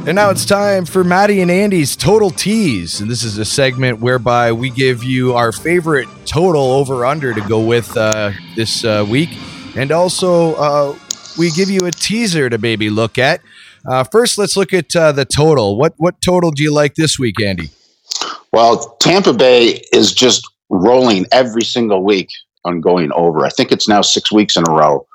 [0.07, 3.01] And now it's time for Matty and Andy's Total Tease.
[3.01, 7.41] And this is a segment whereby we give you our favorite total over under to
[7.41, 9.29] go with uh, this uh, week.
[9.75, 10.97] And also, uh,
[11.37, 13.41] we give you a teaser to maybe look at.
[13.87, 15.77] Uh, first, let's look at uh, the total.
[15.77, 17.69] What, what total do you like this week, Andy?
[18.51, 22.29] Well, Tampa Bay is just rolling every single week
[22.65, 23.45] on going over.
[23.45, 25.07] I think it's now six weeks in a row.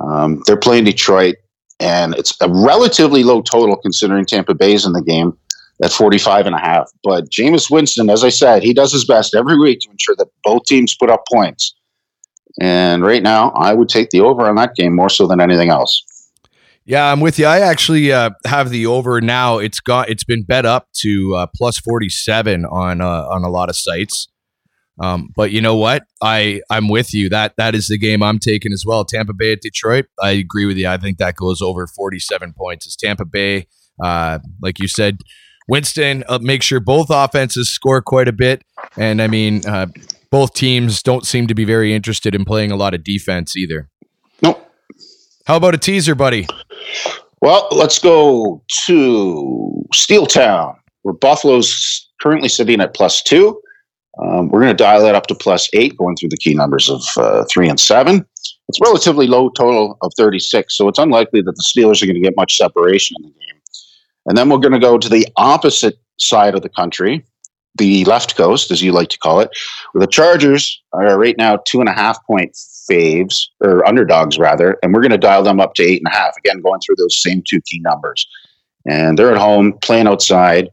[0.00, 1.36] Um, they're playing Detroit,
[1.80, 5.36] and it's a relatively low total considering Tampa Bay's in the game
[5.82, 6.90] at 45 and a half.
[7.02, 10.28] But Jameis Winston, as I said, he does his best every week to ensure that
[10.44, 11.74] both teams put up points.
[12.60, 15.70] And right now, I would take the over on that game more so than anything
[15.70, 16.04] else.
[16.86, 17.46] Yeah, I'm with you.
[17.46, 19.58] I actually uh, have the over now.
[19.58, 23.70] It's got it's been bet up to uh, plus 47 on uh, on a lot
[23.70, 24.28] of sites.
[25.00, 26.04] Um, but you know what?
[26.22, 27.28] I I'm with you.
[27.30, 29.04] That that is the game I'm taking as well.
[29.04, 30.06] Tampa Bay at Detroit.
[30.22, 30.86] I agree with you.
[30.86, 32.86] I think that goes over 47 points.
[32.86, 33.66] It's Tampa Bay,
[34.02, 35.18] uh, like you said,
[35.66, 36.22] Winston.
[36.28, 38.62] Uh, make sure both offenses score quite a bit,
[38.96, 39.86] and I mean, uh,
[40.30, 43.88] both teams don't seem to be very interested in playing a lot of defense either.
[44.42, 44.70] Nope.
[45.46, 46.46] How about a teaser, buddy?
[47.40, 53.60] Well, let's go to Steel Town, where Buffalo's currently sitting at plus two.
[54.22, 56.88] Um, we're going to dial that up to plus eight, going through the key numbers
[56.88, 58.24] of uh, three and seven.
[58.68, 62.22] It's relatively low total of 36, so it's unlikely that the Steelers are going to
[62.22, 63.60] get much separation in the game.
[64.26, 67.24] And then we're going to go to the opposite side of the country,
[67.76, 69.50] the left coast, as you like to call it,
[69.94, 72.56] the Chargers are right now two and a half point
[72.90, 76.16] faves, or underdogs rather, and we're going to dial them up to eight and a
[76.16, 76.36] half.
[76.38, 78.26] Again, going through those same two key numbers.
[78.86, 80.68] And they're at home, playing outside.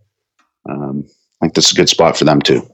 [0.69, 1.05] Um,
[1.41, 2.67] I think this is a good spot for them too.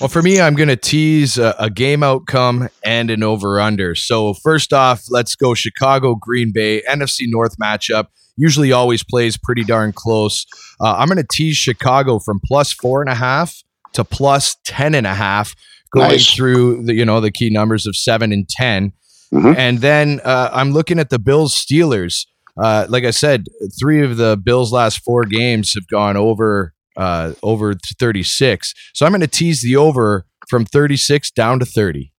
[0.00, 3.94] Well, for me, I'm going to tease a, a game outcome and an over under.
[3.94, 8.06] So, first off, let's go Chicago, Green Bay, NFC North matchup.
[8.36, 10.44] Usually always plays pretty darn close.
[10.80, 13.62] Uh, I'm going to tease Chicago from plus four and a half
[13.92, 15.54] to plus ten and a half,
[15.92, 16.34] going Nice.
[16.34, 18.92] through the you know the key numbers of seven and 10
[19.32, 19.56] Mhm.
[19.56, 22.26] and then uh, I'm looking at the Bills Steelers.
[22.60, 23.46] Uh, like I said,
[23.80, 28.72] three of the Bills' last four games have gone over uh, over 36.
[28.94, 32.12] So I'm going to tease the over from 36 down to 30.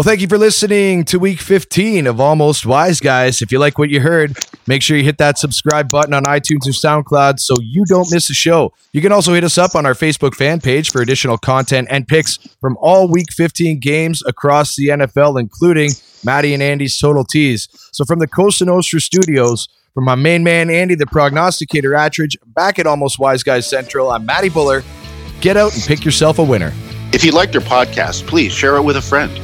[0.00, 3.42] Well, thank you for listening to week 15 of Almost Wise Guys.
[3.42, 4.34] If you like what you heard,
[4.66, 8.30] make sure you hit that subscribe button on iTunes or SoundCloud so you don't miss
[8.30, 8.72] a show.
[8.92, 12.08] You can also hit us up on our Facebook fan page for additional content and
[12.08, 15.90] picks from all week 15 games across the NFL, including
[16.24, 17.68] Matty and Andy's Total Teas.
[17.92, 22.78] So from the Costa Nostra studios, from my main man, Andy, the prognosticator Attridge, back
[22.78, 24.82] at Almost Wise Guys Central, I'm Matty Buller.
[25.42, 26.72] Get out and pick yourself a winner.
[27.12, 29.38] If you liked our podcast, please share it with a friend.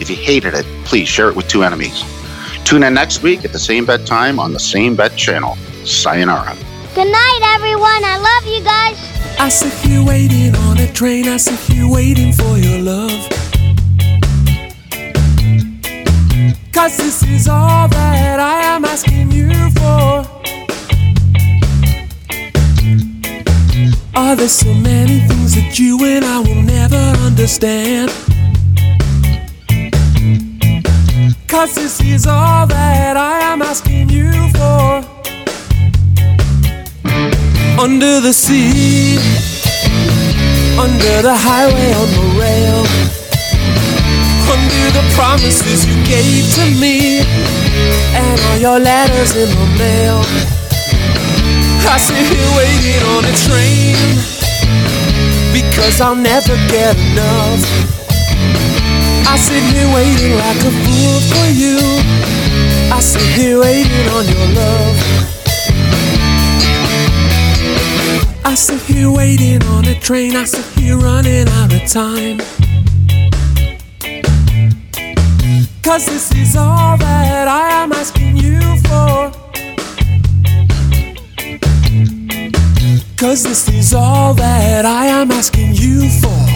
[0.00, 2.04] If you hated it, please share it with two enemies.
[2.64, 5.56] Tune in next week at the same bet time on the same bet channel.
[5.84, 6.56] Sayonara.
[6.94, 8.04] Good night, everyone.
[8.04, 9.12] I love you guys.
[9.38, 11.26] I sit here waiting on a train.
[11.28, 13.28] I sit here waiting for your love.
[16.72, 20.42] Cause this is all that I am asking you for.
[24.14, 28.10] Are there so many things that you and I will never understand?
[31.52, 35.04] Cause this is all that I am asking you for.
[37.78, 39.20] Under the sea,
[40.80, 42.80] under the highway on the rail,
[44.48, 47.20] under the promises you gave to me,
[48.16, 50.24] and all your letters in the mail.
[51.84, 54.00] I sit here waiting on a train
[55.52, 57.92] because I'll never get enough.
[59.26, 61.78] I sit here waiting like a fool for you.
[62.92, 64.96] I sit here waiting on your love.
[68.44, 70.36] I sit here waiting on a train.
[70.36, 72.38] I sit here running out of time.
[75.82, 79.32] Cause this is all that I am asking you for.
[83.16, 86.51] Cause this is all that I am asking you for.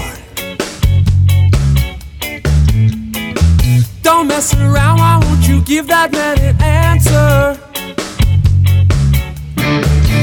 [4.06, 7.58] Don't mess around, why won't you give that man an answer?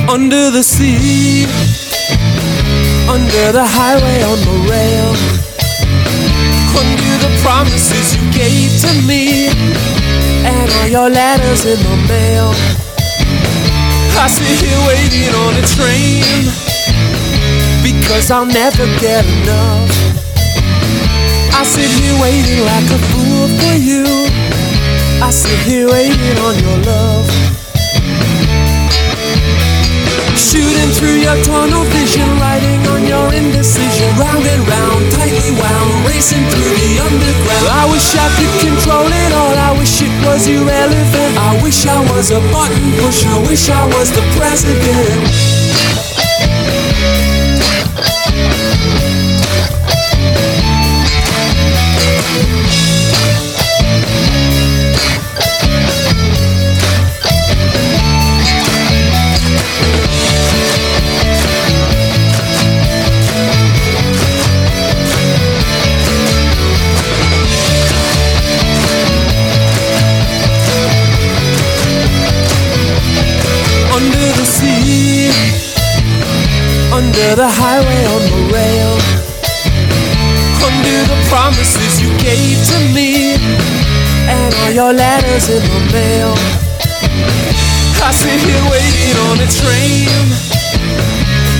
[0.07, 1.43] Under the sea,
[3.11, 5.11] under the highway on the rail,
[6.79, 9.51] under the promises you gave to me,
[10.47, 12.55] and all your letters in the mail.
[14.15, 16.47] I sit here waiting on a train
[17.83, 19.91] because I'll never get enough.
[21.51, 24.03] I sit here waiting like a fool for you.
[25.21, 27.27] I sit here waiting on your love.
[30.37, 36.45] Shooting through your tunnel vision, riding on your indecision, round and round, tightly wound, racing
[36.51, 37.67] through the underground.
[37.73, 39.55] I wish I could control it all.
[39.57, 41.33] I wish it was irrelevant.
[41.37, 43.29] I wish I was a button pusher.
[43.29, 45.52] I wish I was the president.
[77.35, 78.93] The highway on the rail,
[80.61, 83.33] under the promises you gave to me,
[84.29, 86.35] and all your letters in the mail.
[88.05, 90.13] I sit here waiting on a train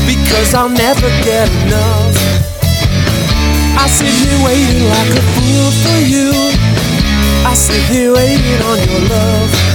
[0.05, 2.17] because I'll never get enough.
[3.73, 6.29] I sit here waiting like a fool for you.
[7.49, 9.72] I sit here waiting on your love.